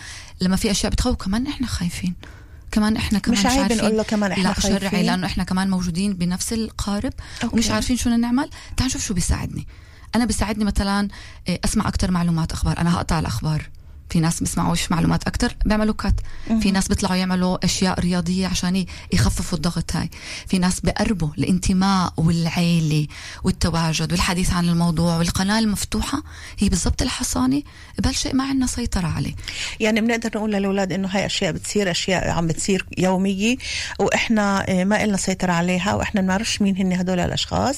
[0.42, 2.16] لما في أشياء بتخوف كمان إحنا خايفين.
[2.72, 3.78] كمان إحنا كمان مش عيب عارفين.
[3.78, 4.60] نقول له كمان إحنا لا.
[4.60, 7.56] شرعي لأنه إحنا كمان موجودين بنفس القارب okay.
[7.56, 8.50] ومش عارفين شو نعمل.
[8.78, 9.68] تعال نشوف شو بيساعدني.
[10.16, 11.08] أنا بيساعدني مثلا
[11.48, 12.78] إيه، أسمع أكتر معلومات أخبار.
[12.78, 13.70] أنا هقطع الأخبار.
[14.10, 16.16] في ناس بيسمعوش معلومات أكتر بيعملوا cut
[16.62, 20.10] في ناس بيطلعوا يعملوا أشياء رياضية عشان يخففوا الضغط هاي.
[20.48, 23.08] في ناس بقربوا الانتماء والعيلة
[23.44, 26.24] والتواجد والحديث عن الموضوع والقناة المفتوحة
[26.60, 27.64] هي بالضبط الحصانة
[28.00, 29.36] بهالشيء ما عندنا سيطرة عليه.
[29.80, 33.58] يعني بنقدر نقول للأولاد إنه هاي أشياء بتصير أشياء عم بتصير يومية
[34.00, 37.76] وإحنا آه، ما لنا سيطرة عليها وإحنا ما بنعرفش مين هن هدول الأشخاص.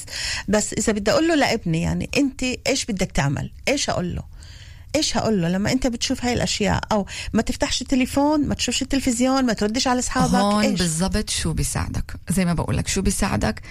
[0.48, 4.22] بس إذا بدي أقول له لابني يعني أنت إيش بدك تعمل؟ إيش أقول له
[4.96, 9.44] إيش هقول له؟ لما أنت بتشوف هاي الأشياء أو ما تفتحش التليفون ما تشوفش التلفزيون
[9.46, 13.62] ما تردش على أصحابك هون بالضبط شو بيساعدك؟ زي ما بقول لك شو بيساعدك؟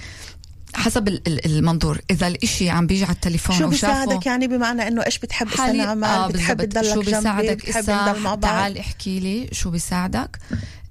[0.73, 1.99] حسب ال- ال- المنظور.
[2.12, 6.05] إذا الإشي عم بيجي على التليفون شو بيساعدك يعني بمعنى إنه إيش بتحب حالي- استنى
[6.05, 6.63] آه بتحب.
[6.65, 10.39] تضلك شو جنبي؟ بيساعدك؟ بتحب إسا نضل مع بعض؟ تعال احكي لي شو بيساعدك.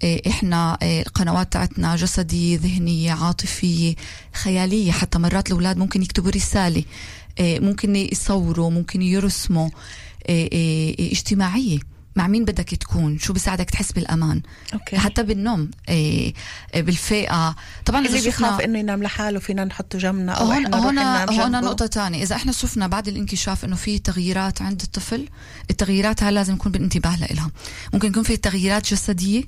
[0.02, 3.94] إيه إحنا إيه القنوات تاعتنا جسدية ذهنية عاطفية
[4.32, 4.92] خيالية.
[4.92, 6.84] حتى مرات الأولاد ممكن يكتبوا رسالة.
[7.38, 9.68] إيه ممكن يصوروا ممكن يرسموا.
[10.28, 11.78] إيه إيه إيه اجتماعية.
[12.16, 14.42] مع مين بدك تكون؟ شو بيساعدك تحس بالأمان؟
[14.74, 14.98] أوكي.
[14.98, 16.34] حتى بالنوم إيه
[16.74, 17.56] بالفئة.
[17.84, 21.50] طبعا اللي بيخاف إنه ينام لحاله فينا نحطه جنبنا أو هون إحنا نروح هون.
[21.50, 22.22] نقطة تانية.
[22.22, 25.28] إذا إحنا شفنا بعد الانكشاف إنه في تغييرات عند الطفل
[25.70, 27.50] التغييرات هاي لازم يكون بالانتباه لها
[27.92, 29.46] ممكن يكون في تغييرات جسدية إيه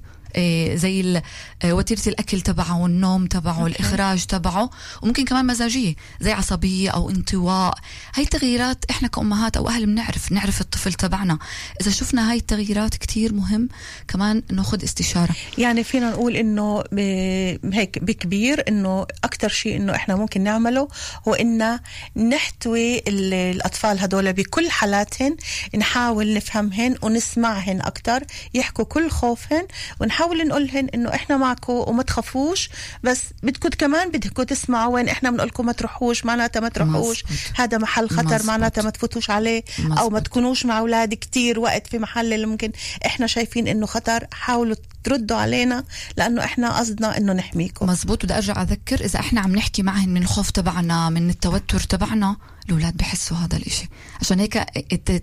[0.76, 1.22] زي ال-
[1.62, 4.70] آه، وتيرة الأكل تبعه والنوم تبعه الإخراج تبعه
[5.02, 7.74] وممكن كمان مزاجية زي عصبية أو انطواء.
[8.14, 11.38] هاي التغييرات إحنا كأمهات أو أهل بنعرف نعرف الطفل تبعنا.
[11.80, 13.68] إذا شفنا هاي التغييرات كتير مهم
[14.08, 15.34] كمان ناخد استشارة.
[15.58, 20.88] يعني فينا نقول إنه ب- هيك بكبير إنه أكثر شيء إنه إحنا ممكن نعمله
[21.28, 21.78] هو ان
[22.16, 25.36] نحتوي ال- الأطفال هدول بكل حالاتهن
[25.78, 28.22] نحاول نفهمهن ونسمعهن أكثر
[28.54, 29.66] يحكوا كل خوفهن
[30.00, 32.70] ونحاول نقولهن إنه إحنا معكم وما تخافوش
[33.02, 37.24] بس بدكم كمان بدكم تسمعوا وين إحنا بنقول لكم ما تروحوش معناتها ما تروحوش.
[37.56, 38.46] هذا محل خطر.
[38.46, 39.64] معناتها ما تفوتوش عليه
[39.98, 40.20] أو ما.
[40.20, 42.72] تكونوش مع أولاد كتير وقت في محل اللي ممكن
[43.06, 45.85] إحنا شايفين إنه خطر حاولوا تردوا علينا
[46.16, 50.22] لأنه إحنا قصدنا إنه نحميكم مزبوط بدي أرجع أذكر إذا إحنا عم نحكي معهم من
[50.22, 53.88] الخوف تبعنا من التوتر تبعنا الأولاد بحسوا هذا الإشي.
[54.20, 54.55] عشان هيك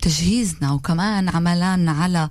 [0.01, 2.29] تجهيزنا وكمان عملنا على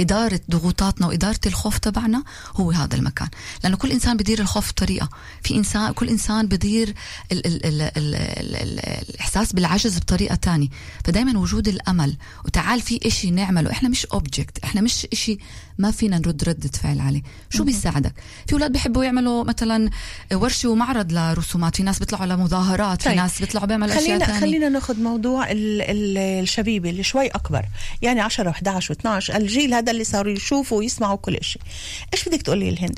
[0.00, 2.24] إدارة ضغوطاتنا وإدارة الخوف تبعنا
[2.56, 3.28] هو هذا المكان.
[3.64, 5.08] لأنه كل إنسان بدير الخوف بطريقة.
[5.42, 6.94] في إنسان كل إنسان بدير
[7.32, 10.68] ال ال ال ال ال ال الإحساس بالعجز بطريقة تانية.
[11.04, 13.70] فدايما وجود الأمل وتعال في إشي نعمله.
[13.70, 15.38] إحنا مش أوبجكت إحنا مش إشي
[15.78, 17.22] ما فينا نرد ردة فعل عليه.
[17.50, 18.14] شو بيساعدك؟
[18.46, 19.90] في أولاد بيحبوا يعملوا مثلا
[20.32, 21.76] ورشة ومعرض لرسومات.
[21.76, 23.02] في ناس بيطلعوا لمظاهرات.
[23.02, 23.16] في طيب.
[23.16, 24.40] ناس بيطلعوا بيعملوا أشياء خلينا تانية.
[24.46, 27.62] خلينا ناخذ موضوع ال ال الشبيبة اللي شوي أكبر.
[28.02, 31.62] يعني 10 و11 و12 الجيل هذا اللي صاروا يشوفوا ويسمعوا كل شيء
[32.14, 32.94] إيش بدك تقولي لهن؟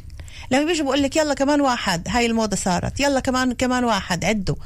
[0.50, 4.56] لما بيجوا بقول لك يلا كمان واحد هاي الموضة صارت يلا كمان كمان واحد عدوا.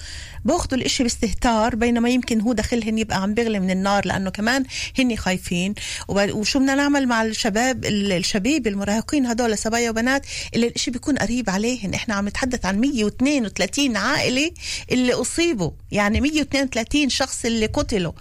[0.45, 4.65] بأخذوا الإشي باستهتار بينما يمكن هو داخلهن يبقى عم بيغلي من النار لأنه كمان
[4.99, 5.75] هن خايفين.
[6.09, 11.51] وشو بدنا نعمل مع الشباب ال- الشبيب المراهقين هدول صبايا وبنات اللي الإشي بيكون قريب
[11.51, 11.95] عليهن.
[11.95, 14.51] إحنا عم نتحدث عن 132 عائلة
[14.93, 15.71] اللي أصيبوا.
[15.93, 18.13] يعني 132 شخص اللي قتلوا.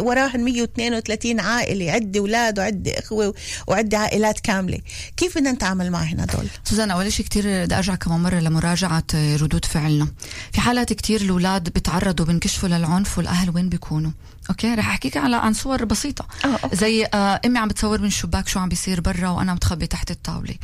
[0.00, 3.34] وراهن 132 عائلة عدة أولاد وعدة إخوة
[3.66, 4.78] وعدة عائلات كاملة.
[5.16, 9.04] كيف بدنا نتعامل معهن هدول؟ سوزانا أولا أول شيء كتير بدي أرجع كمان مرة لمراجعة
[9.14, 10.08] ردود فعلنا.
[10.52, 14.10] في حالات كتير الأولاد بتعرضوا بنكشفوا للعنف والأهل وين بيكونوا.
[14.50, 16.26] أوكي؟ رح أحكيك على عن صور بسيطة.
[16.72, 20.54] زي آه أمي عم بتصور من الشباك شو عم بيصير برا وأنا متخبي تحت الطاولة.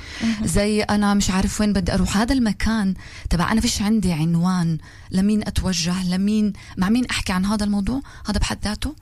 [0.44, 2.16] زي أنا مش عارف وين بدي أروح.
[2.16, 2.94] هذا المكان
[3.30, 4.78] تبع أنا فيش عندي عنوان
[5.10, 8.94] لمين أتوجه لمين مع مين أحكي عن هذا الموضوع؟ هذا بحد ذاته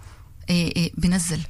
[0.51, 1.41] إيه إيه بنزل.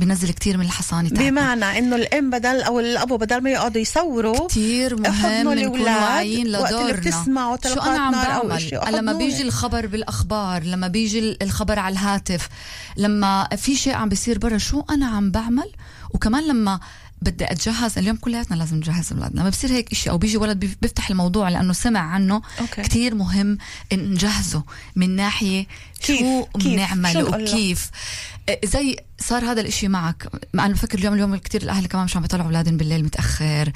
[0.00, 4.48] بنزل كتير من الحصانه تاعتنا بمعنى إنه الأم بدل أو الأبو بدل ما يقعدوا يصوروا
[4.48, 9.12] كتير مهم نكون واعيين لدورنا بتسمعوا شو أنا عم بعمل لما.
[9.12, 12.48] بيجي الخبر بالأخبار لما بيجي الخبر على الهاتف
[12.96, 15.70] لما في شيء عم بيصير برا شو أنا عم بعمل
[16.10, 16.80] وكمان لما
[17.22, 20.76] بدي أتجهز اليوم كلياتنا لازم نجهز أولادنا لما بصير هيك شيء أو بيجي ولد بيف-
[20.82, 22.82] بيفتح الموضوع لأنه سمع عنه أوكي.
[22.82, 23.58] كتير مهم
[23.92, 24.62] نجهزه
[24.96, 25.66] من ناحية
[26.02, 27.90] كيف؟ شو كيف؟ بنعمل؟ وكيف
[28.64, 32.22] زي صار هذا الإشي معك؟ مع أنا بفكر اليوم اليوم كتير الأهل كمان مش عم
[32.22, 33.72] بيطلعوا أولادهم بالليل متأخر.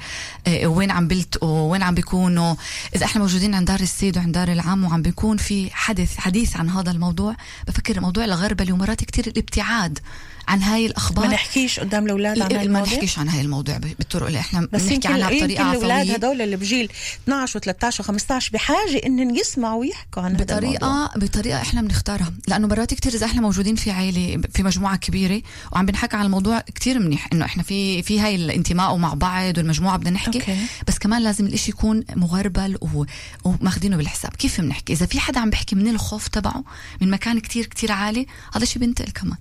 [0.47, 2.55] آه، وين عم بيلتقوا؟ وين عم بيكونوا؟
[2.95, 6.69] إذا إحنا موجودين عند دار السيد وعند دار العام وعم بيكون في حدث حديث عن
[6.69, 7.35] هذا الموضوع
[7.67, 9.99] بفكر موضوع الغربله ومرات كتير الابتعاد.
[10.47, 14.27] عن هاي ما الاخبار نحكيش قدام الأولاد عن ما هالمواضيع نحكيش عن هاي الموضوع بالطرق
[14.27, 16.15] اللي إحنا بس بنحكي عنها يمكن بطريقة الأولاد عفوية.
[16.15, 16.89] هدول اللي بجيل
[17.23, 20.75] 12 و13 و15 بحاجة إن يسمعوا ويحكوا عن هذا الموضوع.
[20.77, 22.33] بطريقة بطريقه إحنا بنختارها.
[22.47, 26.59] لأنه مرات كتير إذا إحنا موجودين في عائله في مجموعة كبيرة وعم بنحكي عن الموضوع
[26.59, 30.39] كتير منيح إنه إحنا في في هاي الانتماء ومع بعض والمجموعة بدنا نحكي.
[30.39, 30.57] أوكي.
[30.87, 33.05] بس كمان لازم الإشي يكون مغربل و-
[33.43, 34.31] وماخذينه بالحساب.
[34.35, 36.63] كيف بنحكي؟ إذا في حدا عم بيحكي من الخوف تبعه
[37.01, 39.37] من مكان كتير كتير عالي هذا الشيء بينتقل كمان.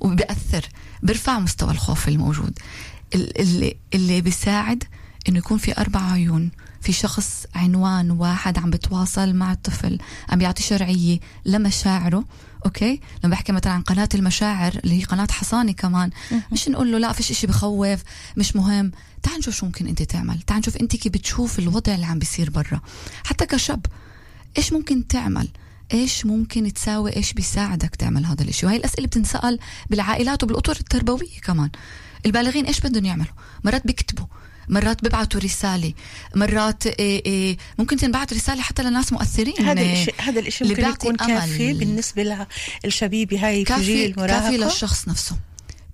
[0.00, 0.68] وبيأثر
[1.02, 2.58] بيرفع مستوى الخوف الموجود.
[3.14, 4.84] ال- اللي اللي بيساعد
[5.28, 10.62] إنه يكون في أربع عيون في شخص عنوان واحد عم بتواصل مع الطفل عم بيعطي
[10.62, 12.24] شرعية لمشاعره
[12.66, 16.10] أوكي؟ لما بحكي مثلا عن قناة المشاعر اللي هي قناة حصاني كمان
[16.52, 18.00] مش نقول له لا فيش إشي بخوف
[18.36, 18.92] مش مهم.
[19.22, 20.40] تعال نشوف شو ممكن أنت تعمل.
[20.42, 22.80] تعال نشوف أنت كيف بتشوف الوضع اللي عم بيصير برا.
[23.24, 23.86] حتى كشاب
[24.58, 25.48] إيش ممكن تعمل؟
[25.92, 29.58] إيش ممكن تساوي؟ إيش بيساعدك تعمل هذا الإشي؟ وهي الأسئلة بتنسأل
[29.90, 31.70] بالعائلات وبالأطر التربوية كمان.
[32.26, 34.26] البالغين إيش بدهم يعملوا؟ مرات بيكتبوا
[34.68, 35.92] مرات بيبعتوا رسالة
[36.36, 39.62] مرات إيه إيه ممكن تنبعت رسالة حتى لناس مؤثرين.
[39.62, 41.16] هذا إيه، الشيء هذا الشيء ممكن يكون.
[41.16, 42.46] كافي بالنسبة
[42.84, 45.36] للشبيبة هاي في كافي جيل كافي المراهقه للشخص نفسه.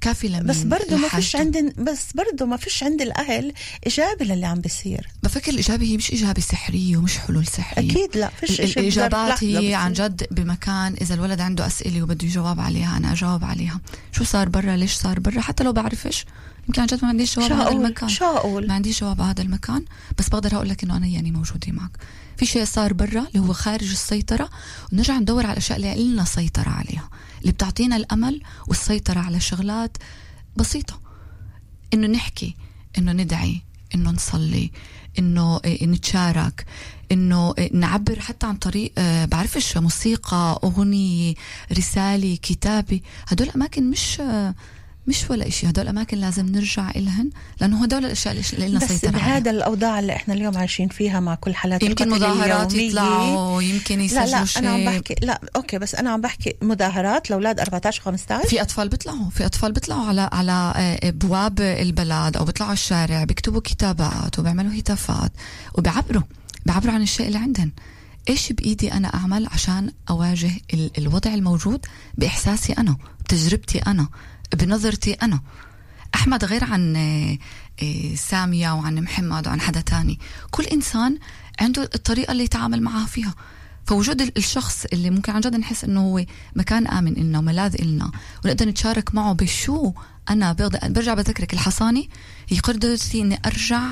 [0.00, 1.36] كافي لمين؟ بس برضه ما فيش.
[1.36, 3.52] عند بس برضه ما فيش عند الأهل
[3.86, 5.08] إجابة للي عم بيصير.
[5.22, 7.90] بفكر الإجابة هي مش إجابة سحرية ومش حلول سحرية.
[7.90, 9.92] أكيد لا فيش ال- إشي الإجابات بظرف لحظة هي عن.
[9.92, 13.80] جد بمكان إذا الولد عنده أسئلة وبده يجاوب عليها أنا أجاوب عليها.
[14.12, 16.24] شو صار برا؟ ليش صار برا؟ حتى لو بعرفش.
[16.68, 18.08] يمكن عن جد ما عنديش جواب هذا المكان.
[18.08, 19.84] شو أقول؟ ما عنديش جواب على هذا المكان.
[20.18, 21.90] بس بقدر أقول لك إنه أنا يعني موجودة معك.
[22.36, 24.48] في شيء صار برا اللي هو خارج السيطرة.
[24.92, 26.95] ونرجع ندور على الاشياء اللي لنا سيطرة عليها.
[27.46, 29.96] اللي بتعطينا الأمل والسيطرة على شغلات
[30.56, 31.00] بسيطة.
[31.94, 32.54] إنه نحكي
[32.98, 33.62] إنه ندعي
[33.94, 34.70] إنه نصلي
[35.18, 36.66] إنه إيه، نتشارك
[37.12, 41.34] إنه إيه، نعبر حتى عن طريق آه، بعرفش موسيقى أغنية
[41.72, 43.00] رسالة كتابة.
[43.28, 44.54] هدول أماكن مش آه،
[45.06, 45.68] مش ولا إشي.
[45.68, 49.26] هدول أماكن لازم نرجع إلهن لأنه هدول الأشياء اللي لنا بس سيطرة عليها.
[49.38, 52.74] بهذا الأوضاع اللي إحنا اليوم عايشين فيها مع كل حالات يمكن مظاهرات.
[52.74, 56.54] يطلعوا يمكن لا يسجلوا لا شيء أنا عم بحكي لا أوكي بس أنا عم بحكي
[56.62, 62.36] مظاهرات لأولاد 14 15 في أطفال بيطلعوا في أطفال بيطلعوا على على آه، ابواب البلد
[62.36, 65.32] أو بيطلعوا الشارع بيكتبوا كتابات وبيعملوا هتافات
[65.74, 66.22] وبيعبروا
[66.66, 67.72] بيعبروا عن الشيء اللي عندهم
[68.28, 71.86] إيش بإيدي أنا أعمل عشان أواجه ال- الوضع الموجود
[72.18, 74.08] بإحساسي أنا بتجربتي أنا؟
[74.54, 75.40] بنظرتي أنا.
[76.14, 77.38] أحمد غير عن آه،
[77.82, 80.18] آه، سامية وعن محمد وعن حدا تاني.
[80.50, 81.18] كل إنسان
[81.60, 83.34] عنده الطريقة اللي يتعامل معها فيها.
[83.86, 86.24] فوجود ال- الشخص اللي ممكن عن جد نحس إنه هو
[86.56, 88.10] مكان آمن إلنا وملاذ إلنا
[88.44, 89.92] ونقدر نتشارك معه بشو
[90.30, 92.10] أنا برجع بذكرك الحصاني
[92.48, 93.82] هي قدرتي إني أرجع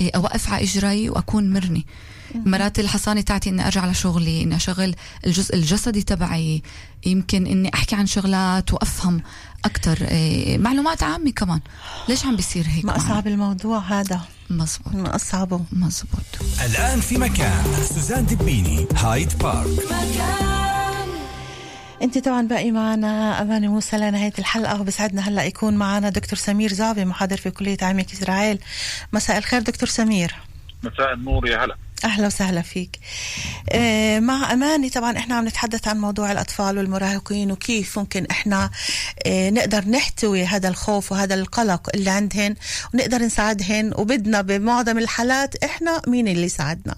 [0.00, 1.86] إيه، أوقف على اجري وأكون مرني.
[2.34, 4.94] مرات الحصانة تاعتي إني أرجع لشغلي إني أشغل
[5.26, 6.62] الجزء الجسدي تبعي.
[7.06, 9.22] يمكن إني أحكي عن شغلات وأفهم
[9.64, 9.98] أكثر
[10.58, 11.60] معلومات عامة كمان.
[12.08, 14.20] ليش عم بيصير هيك ما معنا؟ أصعب الموضوع هذا.
[14.50, 14.94] مزبوط.
[14.94, 15.60] ما أصعبه.
[15.72, 16.24] مزبوط.
[16.64, 19.68] الآن في مكان سوزان دبيني هايد بارك.
[22.02, 27.04] أنت طبعا باقي معنا اماني موسى لنهايه الحلقة وبسعدنا هلأ يكون معنا دكتور سمير زعبي
[27.04, 28.58] محاضر في كلية عامه إسرائيل.
[29.12, 30.34] مساء الخير دكتور سمير.
[30.82, 31.76] مساء النور يا هلا.
[32.06, 32.98] أهلا وسهلا فيك.
[33.70, 38.70] آه، مع أماني طبعا إحنا عم نتحدث عن موضوع الأطفال والمراهقين وكيف ممكن إحنا
[39.26, 42.54] آه، نقدر نحتوي هذا الخوف وهذا القلق اللي عندهن
[42.94, 46.94] ونقدر نساعدهن وبدنا بمعظم الحالات إحنا مين اللي ساعدنا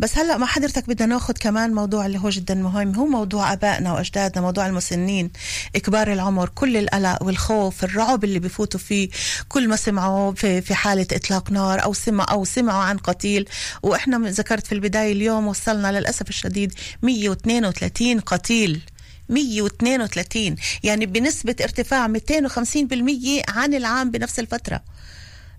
[0.00, 3.92] بس هلأ مع حضرتك بدنا ناخذ كمان موضوع اللي هو جدا مهم هو موضوع آبائنا
[3.92, 5.30] وأجدادنا موضوع المسنين
[5.74, 9.08] كبار العمر كل القلق والخوف الرعب اللي بفوتوا فيه
[9.48, 13.48] كل ما سمعوا في في حالة إطلاق نار أو سمع أو سمعوا عن قتيل.
[13.82, 16.72] وإحنا ذكرت في البداية اليوم وصلنا للأسف الشديد
[17.02, 18.80] 132 قتيل.
[19.28, 22.12] 132 يعني بنسبة ارتفاع 250%
[23.48, 24.82] عن العام بنفس الفترة.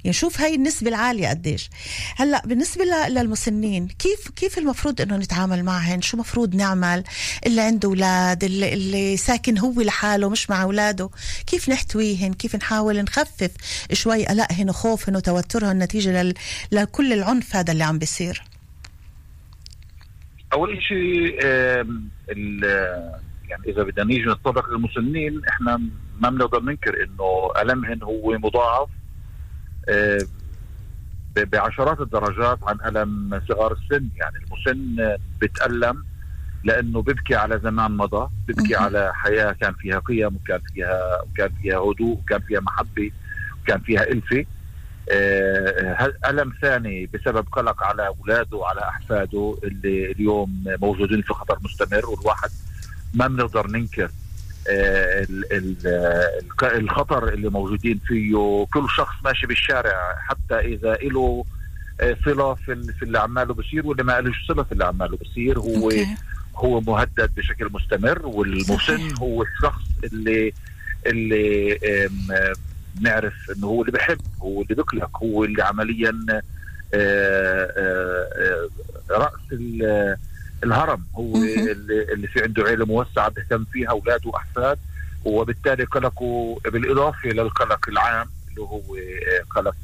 [0.03, 1.69] يعني شوف هاي النسبة العالية قديش.
[2.15, 7.03] هلأ بالنسبة للمسنين كيف كيف المفروض إنه نتعامل معهن؟ شو مفروض نعمل؟
[7.45, 11.09] اللي عنده أولاد اللي, اللي ساكن هو لحاله مش مع أولاده.
[11.47, 13.51] كيف نحتويهن؟ كيف نحاول نخفف
[13.93, 16.33] شوي قلقهن وخوفهن وتوترهن نتيجة.
[16.71, 18.48] لكل العنف هذا اللي عم بيصير؟
[20.53, 21.43] أول شيء
[23.49, 25.77] يعني إذا بدنا نيجي نتطرق للمسنين إحنا
[26.19, 28.89] ما بنقدر ننكر إنه المهن هو مضاعف
[31.35, 36.03] بعشرات الدرجات عن ألم صغار السن يعني المسن بتألم
[36.63, 38.83] لأنه بيبكي على زمان مضى بيبكي مهم.
[38.83, 43.12] على حياة كان فيها قيم وكان فيها وكان فيها هدوء وكان فيها محبة
[43.63, 44.45] وكان فيها إلفة
[46.29, 52.49] ألم ثاني بسبب قلق على أولاده وعلى أحفاده اللي اليوم موجودين في خطر مستمر والواحد
[53.13, 54.11] ما بنقدر ننكر
[54.71, 55.27] آه،
[55.85, 61.45] آه، الخطر اللي موجودين فيه كل شخص ماشي بالشارع حتى إذا له
[62.01, 65.17] آه، صلة في ال- في اللي عماله بصير واللي ما لهش صلة في اللي عماله
[65.17, 65.91] بصير هو.
[66.55, 69.19] هو مهدد بشكل مستمر والمسن صحيح.
[69.21, 70.53] هو الشخص اللي
[71.07, 71.79] اللي
[72.97, 76.41] آم، آم، نعرف إنه هو اللي بحب هو اللي بقلق هو اللي عمليا آه،
[76.93, 77.69] آه،
[78.38, 78.69] آه،
[79.12, 80.17] رأس ال-
[80.63, 81.36] الهرم هو.
[81.36, 84.78] اللي, اللي في عنده عيلة موسعة بيهتم فيها أولاد وأحفاد
[85.25, 88.82] وبالتالي قلقه بالإضافة للقلق العام اللي هو
[89.49, 89.75] قلق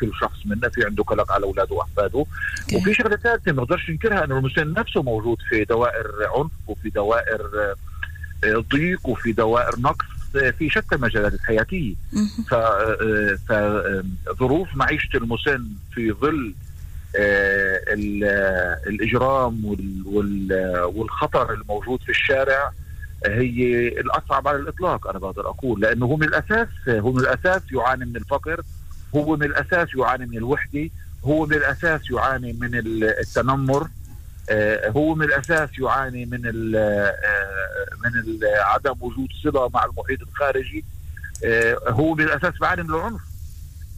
[0.00, 2.26] كل شخص منا في عنده قلق على أولاده وأحفاده.
[2.74, 7.74] وفي شغلة ثالثة ما نقدرش ننكرها إنه المسن نفسه موجود في دوائر عنف وفي دوائر
[8.72, 10.06] ضيق وفي دوائر نقص
[10.58, 11.94] في شتى المجالات الحياتية.
[13.48, 15.64] فظروف معيشة المسن
[15.94, 16.54] في ظل
[17.16, 18.24] آه، ال-
[18.86, 22.72] الإجرام وال- وال- والخطر الموجود في الشارع
[23.26, 25.80] هي الأصعب على الإطلاق أنا بقدر أقول.
[25.80, 28.60] لأنه هو من الأساس هو من الأساس يعاني من الفقر
[29.14, 30.88] هو من الأساس يعاني من الوحدة
[31.24, 33.88] هو من الأساس يعاني من ال- التنمر.
[34.86, 37.14] هو من الأساس يعاني من ال آه،
[38.04, 40.84] من ال عدم وجود صلة مع المحيط الخارجي.
[41.44, 43.20] آه، هو من الأساس بيعاني من العنف.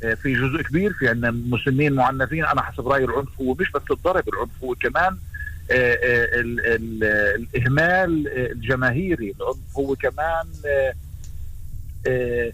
[0.04, 2.44] آه، في جزء كبير في عندنا مسنين معنفين.
[2.44, 5.18] أنا حسب رأيي العنف هو مش بس الضرب العنف هو كمان
[5.70, 7.04] آه، آه، ال- ال-
[7.54, 9.34] الإهمال آه، الجماهيري.
[9.40, 10.92] العنف هو كمان آه،
[12.06, 12.52] آه،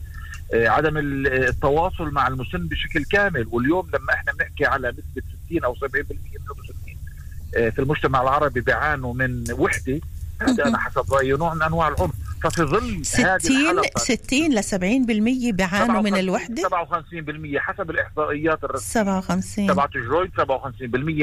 [0.55, 3.47] آه، عدم ال- التواصل مع المسن بشكل كامل.
[3.51, 6.80] واليوم لما إحنا بنحكي على نسبة 60 أو 70% من المسنين آه،
[7.53, 10.01] في المجتمع العربي بيعانوا من وحدة
[10.43, 12.11] هذا أنا حسب رأيي نوع من أنواع العنف
[12.43, 12.91] ففي ظل
[13.25, 16.69] هذه 60 الحلقة 60 ل 70% بيعانوا من 57 الوحدة
[17.59, 20.45] 57% حسب الإحصائيات الرسميه 57 تبعت جرويد 57%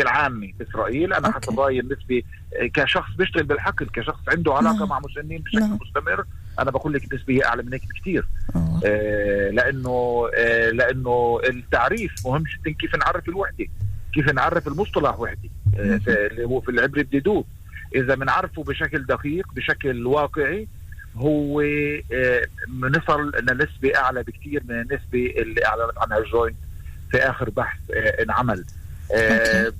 [0.01, 1.39] العامة باسرائيل أنا okay.
[1.47, 2.23] حسب رأيي النسبة
[2.61, 4.89] آه، كشخص بيشتغل بالحقل كشخص عنده علاقة نعم.
[4.89, 5.79] مع مسنين بشكل نعم.
[5.81, 6.25] مستمر
[6.59, 8.79] أنا بقول لك النسبة هي أعلى من هيك بكثير آه.
[8.85, 13.65] آه، لأنه آه، لأنه التعريف مهم جدا كيف نعرف الوحدة
[14.13, 15.56] كيف نعرف المصطلح وحدة آه، في-
[16.07, 17.45] اللي هو في العبري الديدود
[17.95, 20.67] إذا بنعرفه بشكل دقيق بشكل واقعي
[21.17, 26.55] هو آه، بنصل لنسبه أعلى بكثير من النسبة اللي أعلنت عنها الجوينت
[27.11, 28.65] في آخر بحث آه، انعمل.
[29.15, 29.73] آه،.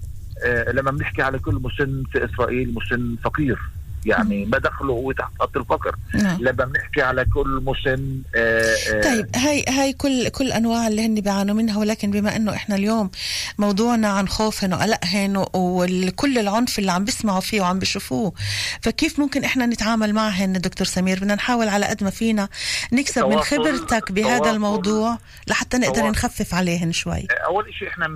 [0.46, 3.60] آه، لما بنحكي على كل مسن في إسرائيل مسن فقير.
[4.08, 5.96] يعني ما دخله هو تحت خط الفقر.
[6.14, 6.38] نعم.
[6.42, 11.16] لما بنحكي على كل مسن آه، آه، طيب هاي هاي كل كل أنواع اللي هن
[11.16, 13.12] بيعانوا منها ولكن بما إنه إحنا اليوم
[13.58, 18.34] موضوعنا عن خوفهن وقلقهن وكل العنف اللي عم بيسمعوا فيه وعم بيشوفوه
[18.82, 22.50] فكيف ممكن إحنا نتعامل معهن دكتور سمير؟ بدنا نحاول على قد ما فينا
[22.94, 25.18] نكسب من خبرتك بهذا الموضوع
[25.48, 26.12] لحتى نقدر تواصل.
[26.12, 27.28] نخفف عليهم شوي.
[27.46, 28.08] أول شيء إحنا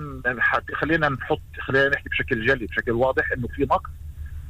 [0.74, 3.90] خلينا نحط خلينا نحكي بشكل جلي بشكل واضح إنه في نقص.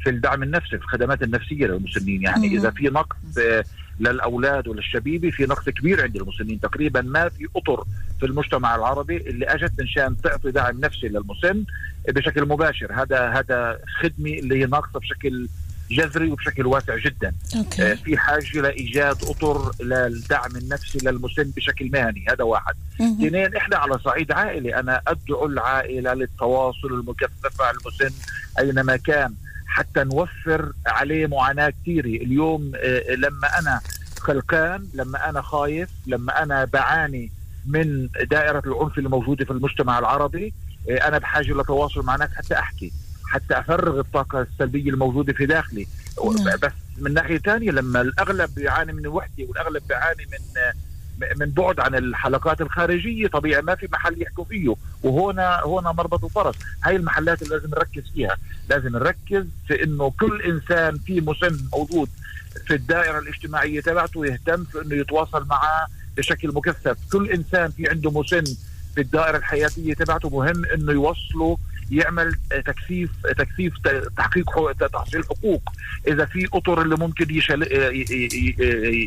[0.03, 2.23] في الدعم النفسي في الخدمات النفسية للمسنين.
[2.23, 2.57] يعني مم.
[2.57, 3.65] إذا في نقص آه،
[4.01, 6.61] للأولاد وللشبيبة في نقص كبير عند المسنين.
[6.61, 7.85] تقريبا ما في أطر
[8.21, 11.65] في المجتمع العربي اللي أجت منشان تعطي دعم نفسي للمسن
[12.09, 12.93] بشكل مباشر.
[12.93, 15.49] هذا هذا خدمة اللي هي ناقصة بشكل
[15.91, 17.33] جذري وبشكل واسع جدا.
[17.55, 22.25] آه، أوكي في حاجة لإيجاد أطر للدعم النفسي للمسن بشكل مهني.
[22.29, 22.75] هذا واحد.
[23.01, 24.75] اثنين إحنا على صعيد عائلي.
[24.75, 28.11] أنا أدعو العائلة للتواصل المكثف مع المسن
[28.59, 29.35] أينما كان.
[29.73, 33.81] حتى نوفر عليه معاناة كثيرة اليوم آه، لما أنا
[34.25, 37.31] قلقان لما أنا خايف لما أنا بعاني
[37.67, 40.53] من دائرة العنف اللي موجودة في المجتمع العربي
[40.89, 42.93] إيه، أنا بحاجة لتواصل مع ناس حتى أحكي
[43.27, 45.87] حتى أفرغ الطاقة السلبية الموجودة في داخلي
[46.25, 46.57] نعم.
[46.63, 50.73] بس من ناحية ثانية لما الأغلب بيعاني من الوحده والأغلب بيعاني من
[51.41, 54.75] من بعد عن الحلقات الخارجية طبيعي ما في محل يحكوا فيه.
[55.03, 56.55] وهنا هنا مربط الفرس.
[56.85, 58.37] هاي المحلات اللي لازم نركز فيها.
[58.71, 62.09] لازم نركز في إنه كل إنسان في مسن موجود
[62.67, 66.97] في الدائرة الاجتماعية تبعته يهتم في إنه يتواصل معه بشكل مكثف.
[67.13, 68.45] كل إنسان في عنده مسن
[68.95, 71.59] في الدائرة الحياتية تبعته مهم إنه يوصله
[71.91, 72.35] يعمل
[72.67, 73.73] تكثيف تكثيف
[74.17, 75.63] تحقيق تحصيل حقوق.
[76.09, 77.27] إذا في أطر اللي ممكن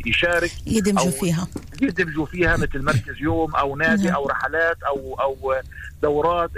[0.05, 1.47] يشارك يدمجوا فيها.
[1.81, 4.13] يدمجوا فيها مثل مركز يوم أو نادي نعم.
[4.13, 5.55] أو رحلات أو أو
[6.01, 6.51] دورات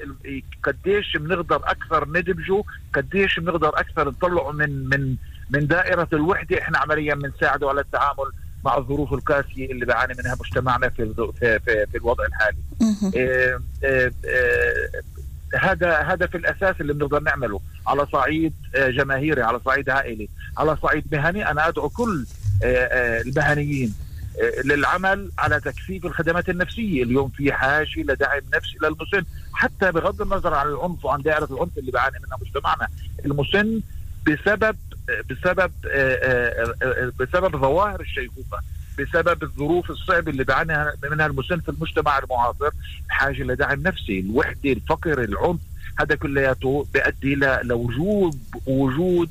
[0.63, 2.63] قديش بنقدر أكثر ندمجه
[2.93, 5.15] قديش بنقدر أكثر نطلعه من من
[5.49, 6.61] من دائرة الوحدة.
[6.61, 8.31] إحنا عمليا بنساعده على التعامل
[8.65, 12.57] مع الظروف القاسية اللي بيعاني منها مجتمعنا في في في, في الوضع الحالي.
[15.55, 17.59] هذا هذا في الأساس اللي بنقدر نعمله.
[17.87, 21.51] على صعيد آه، جماهيري على صعيد عائلي على صعيد مهني.
[21.51, 22.25] أنا أدعو كل
[22.63, 23.93] آه، آه، المهنيين
[24.65, 27.03] للعمل على تكثيف الخدمات النفسية.
[27.03, 31.91] اليوم في حاجة لدعم نفسي للمسن حتى بغض النظر عن العنف وعن دائرة العنف اللي
[31.91, 32.87] بيعاني منها مجتمعنا.
[33.25, 33.81] المسن
[34.27, 34.75] بسبب
[35.29, 35.71] بسبب
[37.19, 38.59] بسبب ظواهر الشيخوخة.
[38.99, 42.69] بسبب الظروف الصعبة اللي بيعاني منها المسن في المجتمع المعاصر
[43.09, 45.59] بحاجه لدعم نفسي الوحدة الفقر العنف
[45.99, 49.29] هذا كلياته بيؤدي لوجود وجود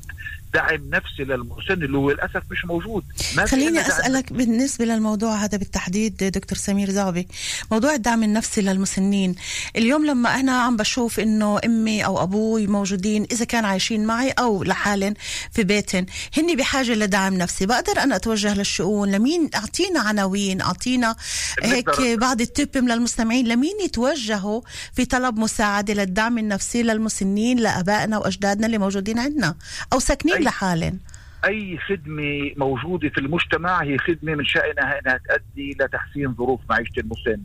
[0.57, 3.03] دعم نفسي للمسن اللي هو للأسف مش موجود.
[3.35, 7.27] ما خليني أسألك بالنسبة للموضوع هذا بالتحديد دكتور سمير زعبي
[7.71, 9.35] موضوع الدعم النفسي للمسنين.
[9.75, 14.63] اليوم لما أنا عم بشوف إنه أمي أو أبوي موجودين إذا كان عايشين معي أو
[14.63, 15.13] لحالهم
[15.51, 16.05] في بيتهم
[16.37, 17.65] هني بحاجة لدعم نفسي.
[17.65, 21.15] بقدر أنا أتوجه للشؤون؟ لمين؟ أعطينا عناوين أعطينا
[21.63, 23.47] هيك بعض التب من المستمعين.
[23.47, 24.61] لمين يتوجهوا
[24.93, 29.55] في طلب مساعدة للدعم النفسي للمسنين لأبائنا وأجدادنا اللي موجودين عندنا؟
[29.93, 30.99] أو ساكنين أي- لحالهم
[31.45, 37.41] أي خدمة موجودة في المجتمع هي خدمة من شأنها إنها تؤدي لتحسين ظروف معيشة المسن.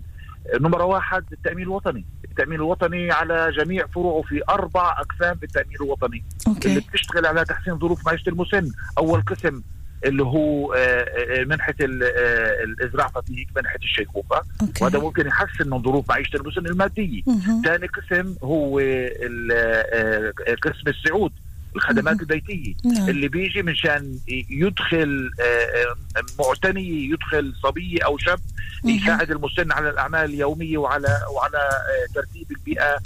[0.60, 2.04] نمرة واحد التأمين الوطني.
[2.24, 6.24] التأمين الوطني على جميع فروعه في أربع أقسام بالتأمين الوطني.
[6.46, 9.62] اللي أوكي بتشتغل على تحسين ظروف معيشة المسن أول قسم
[10.04, 14.42] اللي هو آه، آه، منحة آه، الإزراع فتيك منحة الشيخوخة
[14.80, 17.22] وهذا ممكن يحسن من ظروف معيشة المسن المادية.
[17.64, 18.78] ثاني قسم هو
[20.62, 21.32] قسم السعود
[21.76, 22.20] الخدمات مهم.
[22.20, 24.18] البيتية نعم اللي بيجي منشان
[24.50, 25.94] يدخل آه، آه،
[26.38, 28.40] معتني يدخل صبي أو شاب.
[28.84, 32.98] يساعد المسن على الأعمال اليومية وعلى وعلى آه، ترتيب البيئة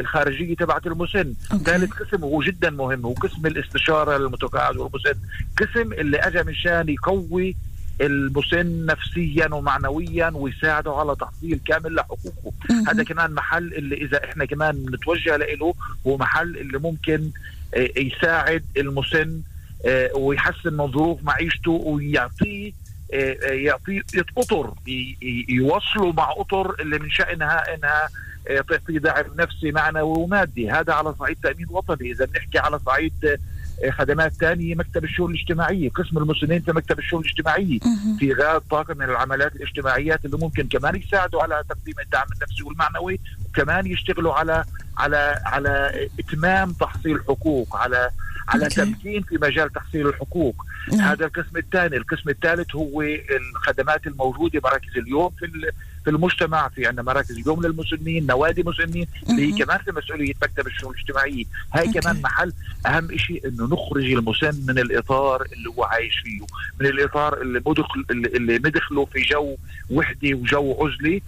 [0.00, 1.64] الخارجية تبعت المسن أوكي.
[1.64, 5.14] ثالث قسم هو جدا مهم هو قسم الاستشارة للمتقاعد والمسن
[5.56, 7.56] قسم اللي اجى منشان يقوي
[8.00, 12.52] المسن نفسيا ومعنويا ويساعده على تحصيل كامل لحقوقه.
[12.88, 15.74] هذا كمان محل اللي إذا إحنا كمان نتوجه له
[16.06, 17.30] هو محل اللي ممكن
[17.74, 19.40] آه، يساعد المسن
[19.86, 22.72] آه، ويحسن من ظروف معيشته ويعطيه
[23.14, 24.02] آه، يعطيه
[24.38, 28.08] أطر ي- ي- يوصلوا مع أطر اللي من شأنها إنها
[28.48, 30.70] آه، تعطي دعم نفسي معنوي ومادي.
[30.70, 32.10] هذا على صعيد تأمين وطني.
[32.12, 33.12] إذا بنحكي على صعيد
[33.90, 38.16] خدمات ثانية مكتب الشؤون الاجتماعيه قسم المسنين في مكتب الشؤون الاجتماعيه مهم.
[38.16, 43.20] في غاية طاقة من العمليات الاجتماعيات اللي ممكن كمان يساعدوا على تقديم الدعم النفسي والمعنوي
[43.48, 44.64] وكمان يشتغلوا على
[44.98, 48.10] على على إتمام تحصيل حقوق على
[48.48, 48.68] على.
[48.68, 51.00] تمكين في مجال تحصيل الحقوق نعم.
[51.00, 55.46] هذا القسم الثاني القسم الثالث هو الخدمات الموجودة مراكز اليوم في
[56.04, 59.54] في المجتمع في عندنا مراكز اليوم للمسنين نوادي مسنين اللي.
[59.54, 61.44] هي كمان في مسؤولية مكتب الشؤون الاجتماعية.
[61.74, 62.00] هاي okay.
[62.00, 62.52] كمان محل
[62.86, 66.40] أهم شيء إنه نخرج المسن من الإطار اللي هو عايش فيه
[66.80, 69.56] من الإطار اللي مدخل اللي مدخله في جو
[69.90, 71.20] وحده وجو عزله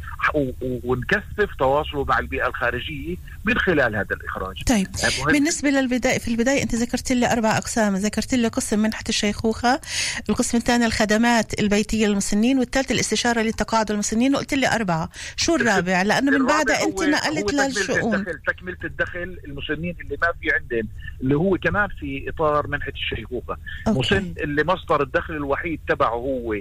[0.85, 4.63] ونكثف تواصله مع البيئة الخارجية من خلال هذا الإخراج.
[4.67, 4.89] طيب.
[5.19, 5.33] مهم.
[5.33, 7.97] بالنسبة للبداية في البداية أنت ذكرت لي أربع أقسام.
[7.97, 9.81] ذكرت لي قسم منحة الشيخوخة
[10.29, 16.39] القسم الثاني الخدمات البيتية للمسنين والثالث الإستشارة للتقاعد المسنين وقلت لي أربعة شو الرابع لأنه
[16.39, 20.89] من بعدها أنت نقلت تكملة للشؤون الدخل تكملة الدخل المسنين اللي ما في عندهم
[21.21, 23.57] اللي هو كمان في إطار منحة الشيخوخة
[23.89, 23.99] okay.
[23.99, 26.55] مسن اللي مصدر الدخل الوحيد تبعه هو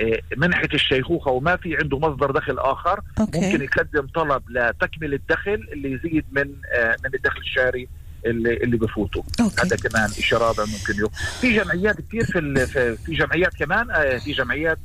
[0.00, 3.40] آه، منحة الشيخوخة وما في عنده مصدر دخل آخر okay.
[3.40, 7.88] ممكن يقدم طلب لتكمل الدخل اللي يزيد من آه، من الدخل الشهري
[8.26, 9.62] اللي اللي بفوته okay.
[9.62, 11.08] هذا كمان رابع ممكن يو.
[11.40, 14.78] في جمعيات كثير في في جمعيات كمان آه، في جمعيات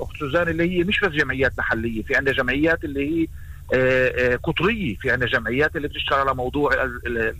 [0.00, 3.26] اخت سوزان اللي هي مش بس جمعيات محلية في عندنا جمعيات اللي هي
[3.74, 7.34] آه، آه، قطرية في عندنا جمعيات اللي بتشتغل على موضوع ال- ال- ال-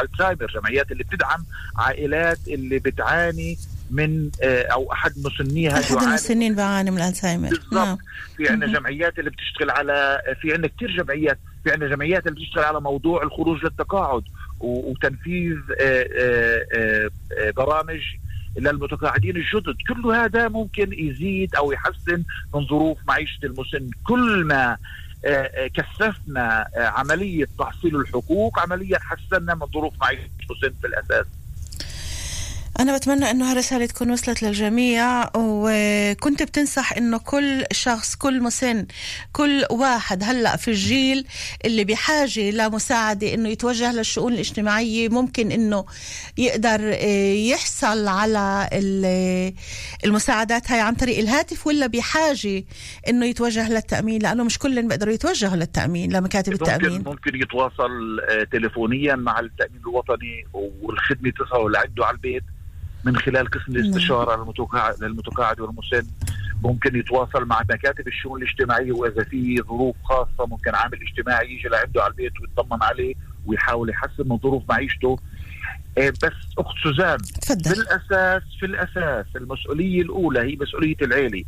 [0.00, 1.44] الالزهايمر جمعيات اللي بتدعم
[1.78, 3.58] عائلات اللي بتعاني
[3.90, 7.72] من آه، أو أحد مسنيها أحد المسنين بيعاني من الزهايمر بالضبط.
[7.74, 7.98] نعم.
[8.36, 12.64] في عندنا جمعيات اللي بتشتغل على في عندنا كثير جمعيات في عندنا جمعيات اللي بتشتغل
[12.64, 14.22] على موضوع الخروج للتقاعد
[14.60, 15.56] وتنفيذ
[17.56, 18.00] برامج
[18.56, 19.76] للمتقاعدين الجدد.
[19.88, 22.24] كل هذا ممكن يزيد أو يحسن
[22.54, 23.90] من ظروف معيشة المسن.
[24.04, 24.76] كل ما
[25.24, 31.26] آه، آه، كثفنا آه، عملية تحصيل الحقوق عمليا حسنا من ظروف معيشة المسن في الأساس.
[32.78, 38.86] أنا بتمنى إنه هالرسالة تكون وصلت للجميع وكنت بتنصح إنه كل شخص كل مسن
[39.32, 41.26] كل واحد هلأ في الجيل
[41.64, 45.84] اللي بحاجة لمساعدة إنه يتوجه للشؤون الاجتماعية ممكن إنه
[46.38, 49.54] يقدر آه، يحصل على ال-
[50.04, 52.64] المساعدات هاي عن طريق الهاتف ولا بحاجة
[53.08, 57.02] إنه يتوجه للتأمين لأنه مش كلهم بيقدروا يتوجهوا للتأمين لمكاتب التأمين.
[57.06, 60.44] ممكن يتواصل آه، تليفونيا مع التأمين الوطني
[60.82, 62.42] والخدمة تصل لعنده على البيت.
[63.04, 66.06] من خلال قسم الاستشارة للمتقاعد للمتقاعد والمسن
[66.64, 72.02] ممكن يتواصل مع مكاتب الشؤون الاجتماعية واذا في ظروف خاصة ممكن عامل اجتماعي يجي لعنده
[72.02, 73.14] على البيت ويطمن عليه
[73.46, 75.18] ويحاول يحسن من ظروف معيشته.
[75.98, 77.74] آه، بس أخت سوزان تفضل.
[77.74, 81.44] في الاساس في الأساس المسؤولية الأولى هي مسؤولية العيلة.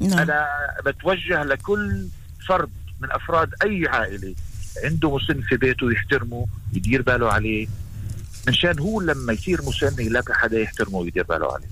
[0.00, 0.18] نعم.
[0.18, 0.46] أنا
[0.86, 2.06] بتوجه لكل
[2.48, 2.70] فرد
[3.00, 4.34] من أفراد أي عائلة
[4.84, 7.66] عنده مسن في بيته يحترمه يدير باله عليه
[8.50, 11.66] منشان هو لما يصير مسن يلاقي حدا يحترمه ويدير باله عليه.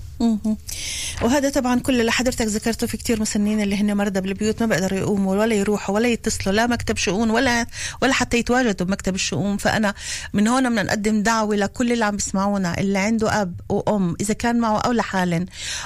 [1.21, 4.99] وهذا طبعا كل اللي حضرتك ذكرته في كتير مسنين اللي هن مرضى بالبيوت ما بيقدروا
[4.99, 7.65] يقوموا ولا يروحوا ولا يتصلوا لا مكتب شؤون ولا
[8.01, 9.57] ولا حتى يتواجدوا بمكتب الشؤون.
[9.57, 9.93] فأنا
[10.33, 14.59] من هون بدنا نقدم دعوة لكل اللي عم بيسمعونا اللي عنده أب وأم إذا كان
[14.59, 15.45] معه أو لحالن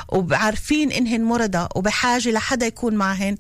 [0.10, 3.38] وعارفين إنهن مرضى وبحاجة لحدا يكون معهن.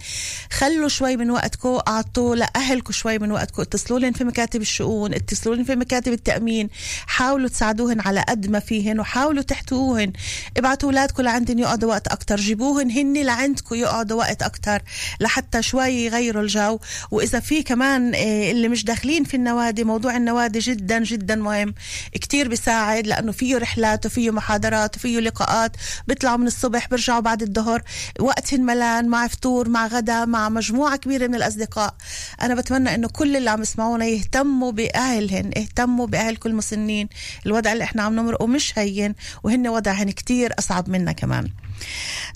[0.51, 5.55] خلوا شوي من وقتكم أعطوا لاهلكم شوي من وقتكم اتصلوا لهم في مكاتب الشؤون اتصلوا
[5.55, 6.69] لهم في مكاتب التأمين.
[7.07, 10.13] حاولوا تساعدوهن على قد ما فيهن وحاولوا تحتوهن.
[10.57, 12.35] ابعتوا اولادكم لعندن يقعدوا وقت أكتر.
[12.35, 14.81] جيبوهن هن لعندكم يقعدوا وقت أكتر
[15.19, 16.79] لحتى شوي يغيروا الجو.
[17.11, 21.73] وإذا في كمان آه، اللي مش داخلين في النوادي موضوع النوادي جدا جدا مهم.
[22.13, 25.71] كتير بيساعد لأنه فيه رحلات وفيه محاضرات وفيه لقاءات.
[26.07, 27.83] بيطلعوا من الصبح بيرجعوا بعد الظهر.
[28.19, 31.95] وقت ملان مع فطور مع غدا مع مجموعة كبيرة من الأصدقاء.
[32.41, 37.09] أنا بتمنى إنه كل اللي عم يسمعونا يهتموا بأهلهن اهتموا باهلكم المسنين
[37.45, 39.15] الوضع اللي إحنا عم نمرقه مش هين.
[39.43, 41.49] وهن وضعهن كتير أصعب منا كمان.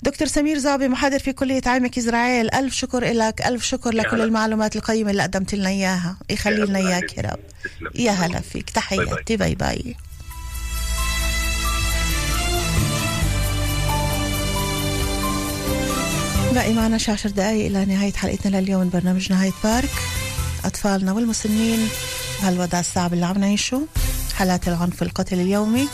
[0.02, 2.54] دكتور سمير زعبي محاضر في كلية عيمك يزراعيل.
[2.54, 4.20] ألف شكر لك ألف شكر لكل.
[4.20, 6.16] المعلومات القيمة اللي قدمت لنا إياها.
[6.30, 7.38] يخلي لنا إياك يا رب.
[7.94, 8.70] يا هلا فيك.
[8.70, 9.36] تحياتي.
[9.36, 9.96] bye bye.
[16.54, 19.90] باقي معنا شي عشر دقايق إلى نهاية حلقتنا لليوم من برنامج هايد بارك.
[20.64, 21.88] أطفالنا والمسنين
[22.42, 23.86] بهالوضع الصعب اللي عم نعيشه
[24.34, 25.88] حالات العنف والقتل اليومي.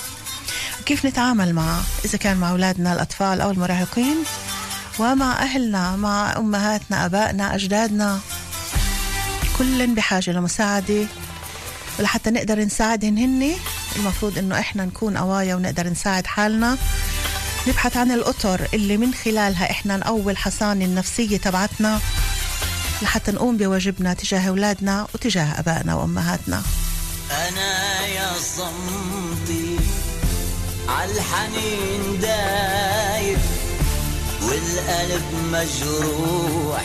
[0.84, 4.16] وكيف نتعامل معه إذا كان مع أولادنا الأطفال أو المراهقين
[4.98, 8.20] ومع أهلنا مع أمهاتنا أبائنا أجدادنا؟
[9.58, 11.06] كل بحاجة لمساعدة.
[11.98, 13.54] ولحتى نقدر نساعدهن هن
[13.96, 16.76] المفروض إنه إحنا نكون قوايا ونقدر نساعد حالنا.
[17.68, 22.00] نبحث عن الأطر اللي من خلالها إحنا نقوي الحصانة النفسية تبعتنا
[23.02, 26.62] لحتى نقوم بواجبنا تجاه أولادنا وتجاه أبائنا وأمهاتنا.
[27.30, 29.63] أنا يا صمتي
[30.88, 33.38] عالحنين دايب
[34.42, 35.22] والقلب
[35.52, 36.82] مجروح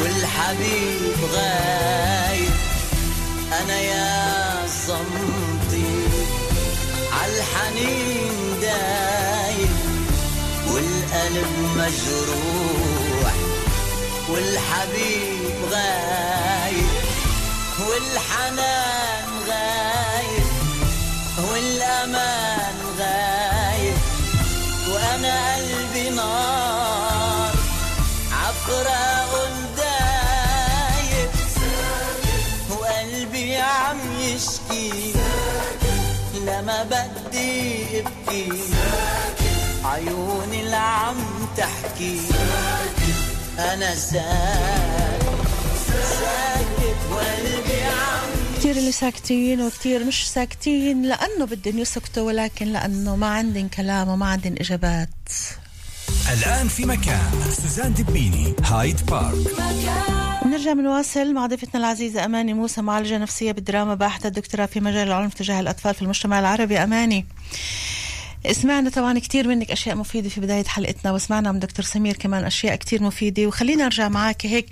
[0.00, 2.50] والحبيب غايب
[3.62, 5.92] أنا يا صمتي
[7.12, 9.70] عالحنين دايب
[10.66, 13.34] والقلب مجروح
[14.28, 16.86] والحبيب غايب
[17.88, 19.19] والحنان
[38.30, 41.16] بدي ابكي عيوني اللي عم
[41.56, 42.20] تحكي.
[43.58, 45.26] أنا ساكت.
[46.20, 53.26] ساكت وقلبي عم كتير اللي ساكتين وكتير مش ساكتين لأنه بدهم يسكتوا ولكن لأنه ما
[53.26, 55.08] عندن كلام وما عندن إجابات.
[56.32, 57.30] الآن في مكان
[57.62, 59.46] سوزان دبيني هايد بارك.
[60.44, 65.34] ونرجع بنواصل مع ضيفتنا العزيزة أماني موسى معالجة نفسية بالدراما باحثة الدكتوراه في مجال العنف
[65.34, 66.78] تجاه الأطفال في المجتمع العربي.
[66.78, 67.26] أماني
[68.52, 72.76] سمعنا طبعا كثير منك أشياء مفيدة في بداية حلقتنا وسمعنا من دكتور سمير كمان أشياء
[72.76, 73.46] كثير مفيدة.
[73.46, 74.66] وخلينا أرجع معك هيك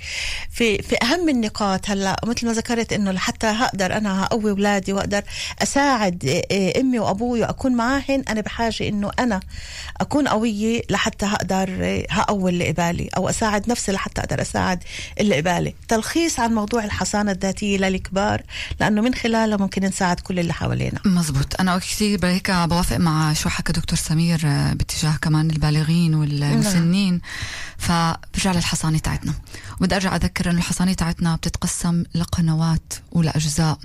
[0.50, 2.20] في في أهم النقاط هلأ.
[2.26, 5.22] مثل ما ذكرت إنه لحتى هقدر أنا أقوي أولادي وأقدر
[5.62, 9.40] أساعد إيه، أمي وأبوي وأكون معاهن أنا بحاجة إنه أنا
[10.00, 14.84] أكون قوية لحتى هقدر إيه، هقوي اللي قبالي أو أساعد نفسي لحتى أقدر أساعد
[15.20, 18.42] اللي قبالي تلخيص عن موضوع الحصانة الذاتية للكبار
[18.80, 21.00] لأنه من خلالها ممكن نساعد كل اللي حوالينا.
[21.04, 21.60] مزبوط.
[21.60, 27.20] أنا كثير هيك بوافق مع شو حكى دكتور سمير آه، باتجاه كمان البالغين والمسنين.
[27.78, 29.34] فبرجع للحصانة تاعتنا.
[29.80, 33.78] وبدي أرجع أذكر إنه الحصانة تاعتنا بتتقسم لقنوات ولأجزاء.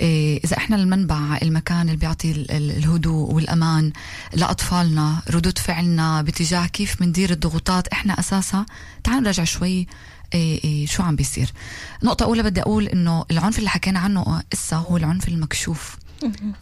[0.00, 3.92] إيه إذا إحنا المنبع المكان اللي بيعطي ال- ال- الهدوء والأمان
[4.34, 8.66] لأطفالنا ردود فعلنا باتجاه كيف بندير الضغوطات إحنا أساسها
[9.04, 9.86] تعالوا نراجع شوي
[10.34, 11.52] إيه إيه شو عم بيصير.
[12.02, 15.96] نقطة أولى بدي أقول إنه العنف اللي حكينا عنه إسا هو العنف المكشوف.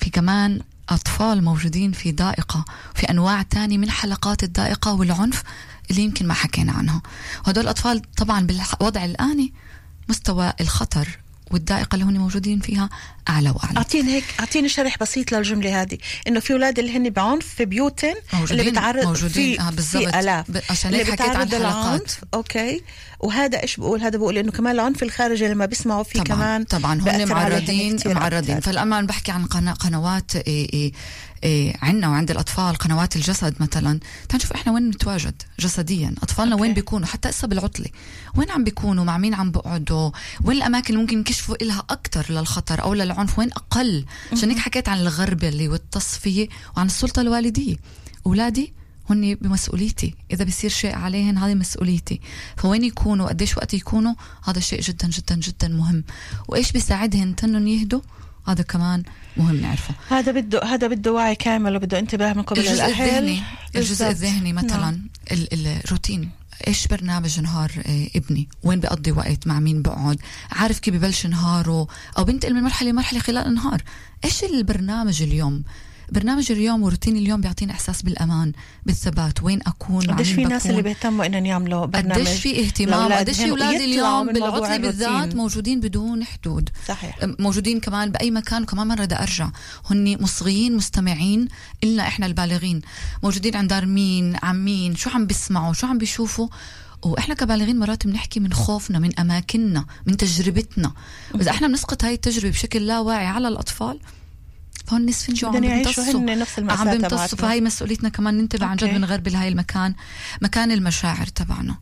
[0.00, 2.64] في كمان أطفال موجودين في ضائقة
[2.94, 5.42] في أنواع تانية من حلقات الضائقة والعنف
[5.90, 7.02] اللي يمكن ما حكينا عنها.
[7.46, 9.52] وهدول الأطفال طبعا بالوضع الآني
[10.08, 11.18] مستوى الخطر
[11.50, 12.90] والضائقة اللي هن موجودين فيها
[13.28, 13.76] أعلى وأعلى.
[13.76, 15.98] أعطيني هيك أعطيني شرح بسيط للجملة هذه.
[16.28, 17.66] إنه في أولاد اللي هن بعنف في
[18.32, 20.04] موجودين- اللي بتعرض موجودين، في آه، بالضبط.
[20.04, 21.46] في الاف عشان اللي هيك حكيت عن.
[21.46, 22.24] للعنف.
[22.34, 22.82] أوكي.
[23.20, 26.36] وهذا إيش بقول؟ هذا بقول إنه كمان العنف الخارجي لما بيسمعوا فيه طبعا.
[26.36, 28.60] كمان طبعا هن معرضين معرضين.
[28.94, 30.92] عم بحكي عن قنوات إيه إيه
[31.44, 34.00] إيه عنا وعند الأطفال قنوات الجسد مثلا.
[34.28, 36.14] تعال نشوف إحنا وين نتواجد جسديا.
[36.22, 36.62] أطفالنا أوكي.
[36.62, 37.86] وين بيكونوا؟ حتى إسا بالعطلة
[38.36, 40.10] وين عم بيكونوا؟ مع مين عم بقعدوا؟
[40.44, 44.04] وين الأماكن اللي ممكن يكشفوا إلها أكتر للخطر أو للعنف؟ وين أقل.
[44.32, 47.76] عشان هيك حكيت عن الغربلة والتصفية وعن السلطة الوالدية؟
[48.26, 48.72] أولادي
[49.10, 50.14] هن بمسؤوليتي.
[50.30, 52.20] إذا بصير شيء عليهن هذه مسؤوليتي.
[52.56, 56.04] فوين يكونوا؟ قديش وقت يكونوا؟ هذا شيء جدا جدا جدا مهم.
[56.48, 58.00] وإيش بيساعدهن تنن يهدوا؟
[58.48, 59.02] هذا كمان
[59.36, 59.94] مهم نعرفه.
[60.08, 63.42] هذا بده هذا بده وعي كامل وبده انتباه من قبل الجزء الذهني
[63.76, 64.08] الجزء.
[64.10, 65.08] الذهني مثلا نعم.
[65.32, 66.30] ال- الروتين.
[66.66, 70.18] إيش برنامج نهار آه، ابني؟ وين بقضي وقت؟ مع مين بقعد؟
[70.50, 71.86] عارف كيف ببلش نهاره؟
[72.18, 73.82] أو بنتقل من مرحلة لمرحلة خلال النهار.
[74.24, 75.62] إيش البرنامج اليوم؟
[76.12, 78.52] برنامج اليوم وروتين اليوم بيعطيني إحساس بالأمان
[78.86, 80.82] بالثبات وين أكون قديش في ناس اللي.
[80.82, 85.34] بيهتموا إنهم يعملوا برنامج قديش في اهتمام قديش في أولاد ويطلعوا اليوم بالعطله بالذات.
[85.34, 86.70] موجودين بدون حدود.
[86.88, 87.18] صحيح.
[87.38, 89.50] موجودين كمان بأي مكان وكمان مرة بدي أرجع.
[89.90, 91.48] هن مصغيين مستمعين
[91.84, 92.80] إلنا إحنا البالغين.
[93.22, 96.48] موجودين عند دار مين عم مين شو عم بيسمعوا شو عم بيشوفوا؟
[97.02, 100.92] وإحنا كبالغين مرات بنحكي من خوفنا من أماكننا من تجربتنا.
[101.34, 104.00] واذا إحنا بنسقط هاي التجربة بشكل لا واعي على الأطفال
[104.86, 107.38] فهن نسفنجوا عم بدهم يعيشوا بيمتصوا نفس عم بيمتصوا.
[107.38, 108.98] فهي مسؤوليتنا كمان ننتبه عن جد أوكي.
[108.98, 109.94] بنغربل هاي المكان
[110.42, 111.76] مكان المشاعر تبعنا.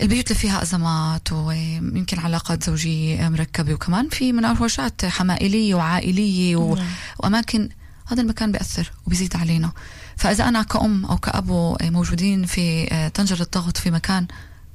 [0.00, 6.78] البيوت اللي فيها أزمات ويمكن علاقات زوجية مركبة وكمان في مناوشات حمائلية وعائلية و...
[7.18, 7.68] وأماكن
[8.06, 9.72] هذا المكان بيأثر وبيزيد علينا.
[10.16, 14.26] فإذا أنا كأم أو كأبو موجودين في طنجرة الضغط في مكان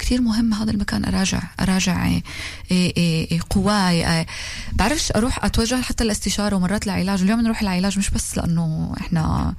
[0.01, 2.23] كثير مهم هذا المكان أراجع أراجع إيه
[2.71, 4.25] إيه إيه قواي
[4.73, 7.21] بعرفش أروح أتوجه حتى الاستشارة ومرات لعلاج.
[7.21, 9.55] اليوم نروح العلاج مش بس لأنه إحنا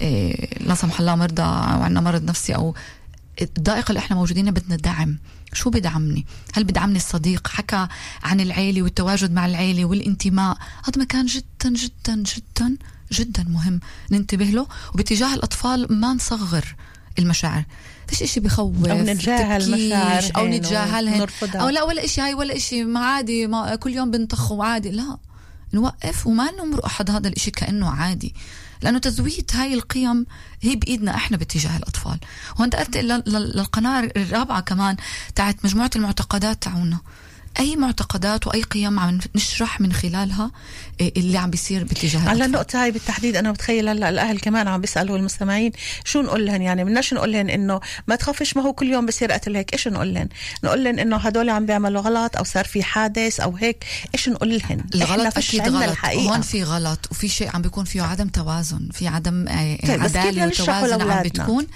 [0.00, 2.74] إيه لا سمح الله مرضى وعندنا مرض نفسي أو
[3.42, 5.18] الضائقة اللي إحنا موجودين بدنا دعم.
[5.52, 7.88] شو بدعمني؟ هل بدعمني الصديق؟ حكى
[8.22, 10.58] عن العيلة والتواجد مع العيلة والانتماء.
[10.84, 12.76] هذا مكان جدا جدا جدا
[13.12, 13.80] جدا مهم.
[14.10, 14.66] ننتبه له.
[14.94, 16.74] وباتجاه الأطفال ما نصغر.
[17.18, 17.64] المشاعر.
[18.08, 21.60] فيش إشي بخوف أو نتجاهل مشاعر نتجاهلهن ونرفضها.
[21.60, 24.90] أو لا ولا إشي هاي ولا إشي ما عادي ما كل يوم بنطخ وعادي.
[24.90, 25.18] لا
[25.74, 28.34] نوقف وما نمر أحد هذا الإشي كأنه عادي.
[28.82, 30.26] لأنه تزويد هاي القيم
[30.62, 32.18] هي بإيدنا إحنا باتجاه الأطفال.
[32.58, 34.96] وأنت لل- لل- للقناة الرابعة كمان
[35.34, 36.98] تاعت مجموعة المعتقدات تاعونا.
[37.58, 40.50] أي معتقدات وأي قيم عم نشرح من خلالها
[41.00, 42.44] إيه اللي عم بيصير باتجاه على.
[42.44, 45.72] النقطة هاي بالتحديد أنا بتخيل هلأ الأهل كمان عم بيسألوا المستمعين
[46.04, 49.32] شو نقول لهم يعني بدناش نقول لهم إنه ما تخافش ما هو كل يوم بصير
[49.32, 50.28] قتل هيك إيش نقول لهم؟
[50.64, 53.84] نقول لهم إنه هدول عم بيعملوا غلط أو صار في حادث أو هيك
[54.14, 58.02] إيش نقول لهم؟ الغلط أكيد غلط الحقيقة هون في غلط وفي شيء عم بيكون فيه
[58.02, 61.66] عدم توازن في عدم آه، طيب، عدالة وتوازن عم؟ بتكون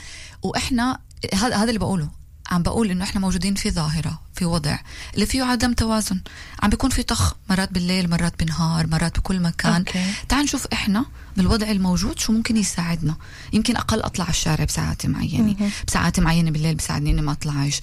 [0.43, 0.99] وإحنا
[1.35, 2.22] هذا هذا اللي بقوله
[2.53, 4.79] عم بقول إنه إحنا موجودين في ظاهرة في وضع
[5.15, 6.21] اللي فيه عدم توازن.
[6.63, 9.75] عم بيكون في طخ مرات بالليل مرات بالنهار مرات بكل مكان.
[9.75, 10.05] أوكي.
[10.29, 11.05] تعال نشوف إحنا
[11.37, 13.17] بالوضع الموجود شو ممكن يساعدنا.
[13.53, 15.57] يمكن أقل أطلع على الشارع بساعات معينة
[15.89, 17.81] بساعات معينة بالليل بساعدني إني ما أطلعش.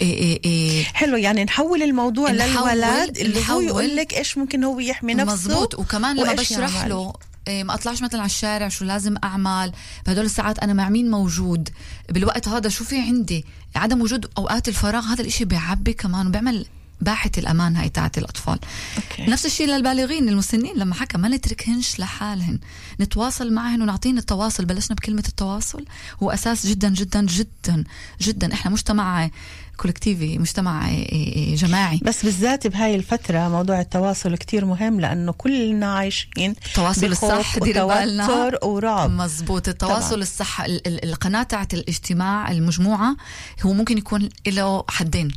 [0.00, 0.84] إيه إيه إيه.
[0.84, 5.32] حلو يعني نحول الموضوع نحول- للولد اللي هو يقول لك إيش ممكن هو يحمي نفسه
[5.34, 6.84] مزبوط وكمان لما بشرح.
[6.84, 7.12] له
[7.48, 9.72] ما أطلعش مثلا على الشارع شو لازم أعمل؟
[10.06, 11.68] بهدول الساعات أنا مع مين موجود؟
[12.10, 13.44] بالوقت هذا شو في عندي؟
[13.76, 16.66] عدم وجود أوقات الفراغ هذا الإشي بيعبي كمان وبيعمل
[17.00, 18.58] باحة الأمان هاي تاعت الأطفال.
[18.96, 19.30] أوكي.
[19.30, 22.58] نفس الشيء للبالغين للمسنين لما حكى ما نتركهنش لحالهن.
[23.00, 25.84] نتواصل معهن ونعطيهم التواصل بلشنا بكلمة التواصل.
[26.22, 27.84] هو أساس جدا جدا جدا
[28.20, 28.52] جدا.
[28.52, 29.30] إحنا مجتمع
[29.76, 32.00] كولكتيفي مجتمع إيه، إيه، جماعي.
[32.02, 39.10] بس بالذات بهاي الفترة موضوع التواصل كتير مهم لأنه كلنا عايشين التواصل الصح وتوتر ورعب.
[39.10, 40.22] مزبوط التواصل طبعاً.
[40.22, 43.16] الصح ال- ال- القناة تاعت الاجتماع المجموعة
[43.62, 45.28] هو ممكن يكون له حدين.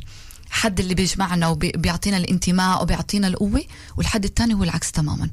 [0.50, 3.62] حد اللي بيجمعنا وبيعطينا الانتماء وبيعطينا القوة
[3.96, 5.30] والحد الثاني هو العكس تماما.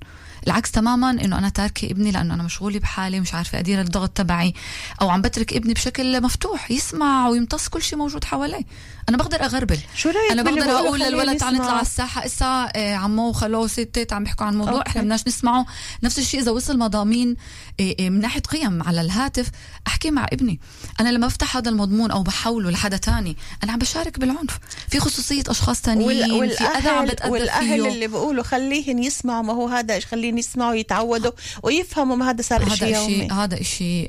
[0.47, 4.53] العكس تماما إنه أنا تاركة ابني لأنه أنا مشغولة بحالي مش عارفة أدير الضغط تبعي
[5.01, 8.61] أو عم بترك ابني بشكل مفتوح يسمع ويمتص كل شيء موجود حواليه.
[9.09, 9.79] أنا بقدر أغربل.
[9.95, 12.25] شو رأيك أنا بقدر أقول للولد تعال؟ نطلع على الساحة.
[12.25, 14.89] إسا آه، عمو وخلو ستات عم بيحكوا عن موضوع أوكي.
[14.89, 15.65] إحنا بدناش نسمعه.
[16.03, 17.35] نفس الشيء إذا وصل مضامين
[17.79, 19.49] إيه، إيه، من ناحية قيم على الهاتف
[19.87, 20.59] أحكي مع ابني.
[20.99, 24.59] أنا لما بفتح هذا المضمون أو بحوله لحدا تاني أنا عم بشارك بالعنف.
[24.89, 29.03] في خصوصية أشخاص تانيين وال- في اذى عم والاهل بتاذى والأهل فيه اللي بيقولوا خليهن
[29.03, 31.31] يسمعوا ما هو هذا خليهم يسمعوا يتعودوا
[31.63, 33.15] ويفهموا ما هذا صار شيء هذا يومي.
[33.15, 34.07] شيء هذا شيء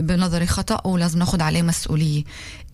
[0.00, 2.24] بنظري خطأ ولازم ناخذ عليه مسؤولية.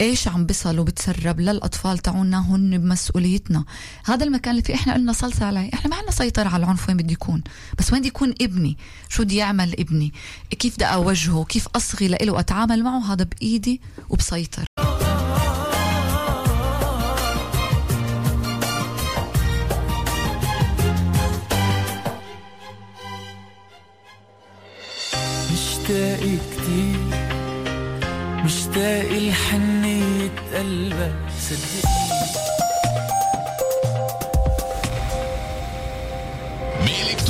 [0.00, 0.78] إيش عم بيصل
[1.18, 3.64] وبتسرب للأطفال تاعونا هن بمسؤوليتنا.
[4.04, 6.96] هذا المكان اللي فيه إحنا قلنا صلصة عليه إحنا ما عندنا سيطرة على العنف وين
[6.96, 7.42] بده يكون؟
[7.78, 8.76] بس وين بده يكون ابني؟
[9.08, 10.12] شو بدي يعمل ابني؟
[10.50, 14.64] كيف بدي أوجهه؟ كيف أصغي له وأتعامل معه؟ هذا بإيدي وبسيطر.
[25.52, 26.98] مشتاق كتير
[28.44, 29.77] مشتاق لحنية
[30.58, 31.16] قلبك
[31.48, 32.08] صدقني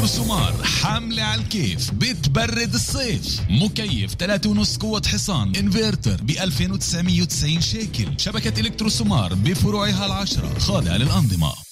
[0.07, 3.41] سومار حملة على الكيف بتبرد الصيف.
[3.51, 5.57] مكيف 3.5 قوة حصان.
[5.57, 8.09] إنفرتر ب 2990 شيكل.
[8.17, 10.59] شبكة إلكترو سومار بفروعها العشرة.
[10.59, 11.68] خاضعة للأنظمة.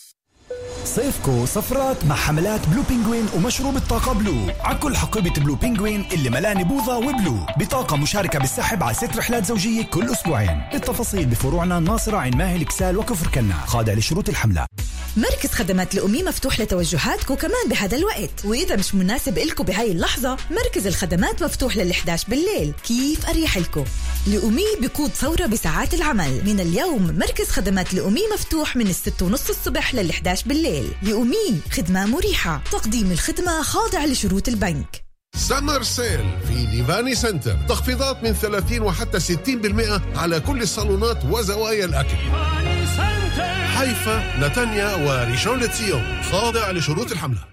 [0.86, 4.34] صيفكو سفرات مع حملات Blue Penguin ومشروب الطاقة Blu.
[4.60, 7.46] على كل حقيبة Blue Penguin اللي ملاني بوظة و Blu.
[7.58, 10.62] بطاقة مشاركة بالسحب على ست رحلات زوجية كل أسبوعين.
[10.74, 14.66] التفاصيل بفروعنا الناصرة عين ماهل إكسال وكفر كنا خاضع لشروط الحملة.
[15.16, 18.44] مركز خدمات لئومي مفتوح لتوجهاتكم كمان بهذا الوقت.
[18.44, 22.72] وإذا مش مناسب إلكم بهاي اللحظة مركز الخدمات مفتوح لل11 بالليل.
[22.84, 23.84] كيف أريح لكم؟
[24.26, 26.40] لئومي بقود ثورة بساعات العمل.
[26.44, 30.88] من اليوم مركز خدمات لئومي مفتوح من الست ونص الصبح لل11 بالليل.
[31.02, 32.62] لئومي خدمة مريحة.
[32.72, 35.06] تقديم الخدمة خاضع لشروط البنك.
[35.36, 42.75] summer sale في Divani Center تخفيضات من 30 وحتى 60% على كل الصالونات وزوايا الأكل.
[43.78, 47.44] حيفا نتانيا وريشون لتسيون خاضع لشروط الحملة.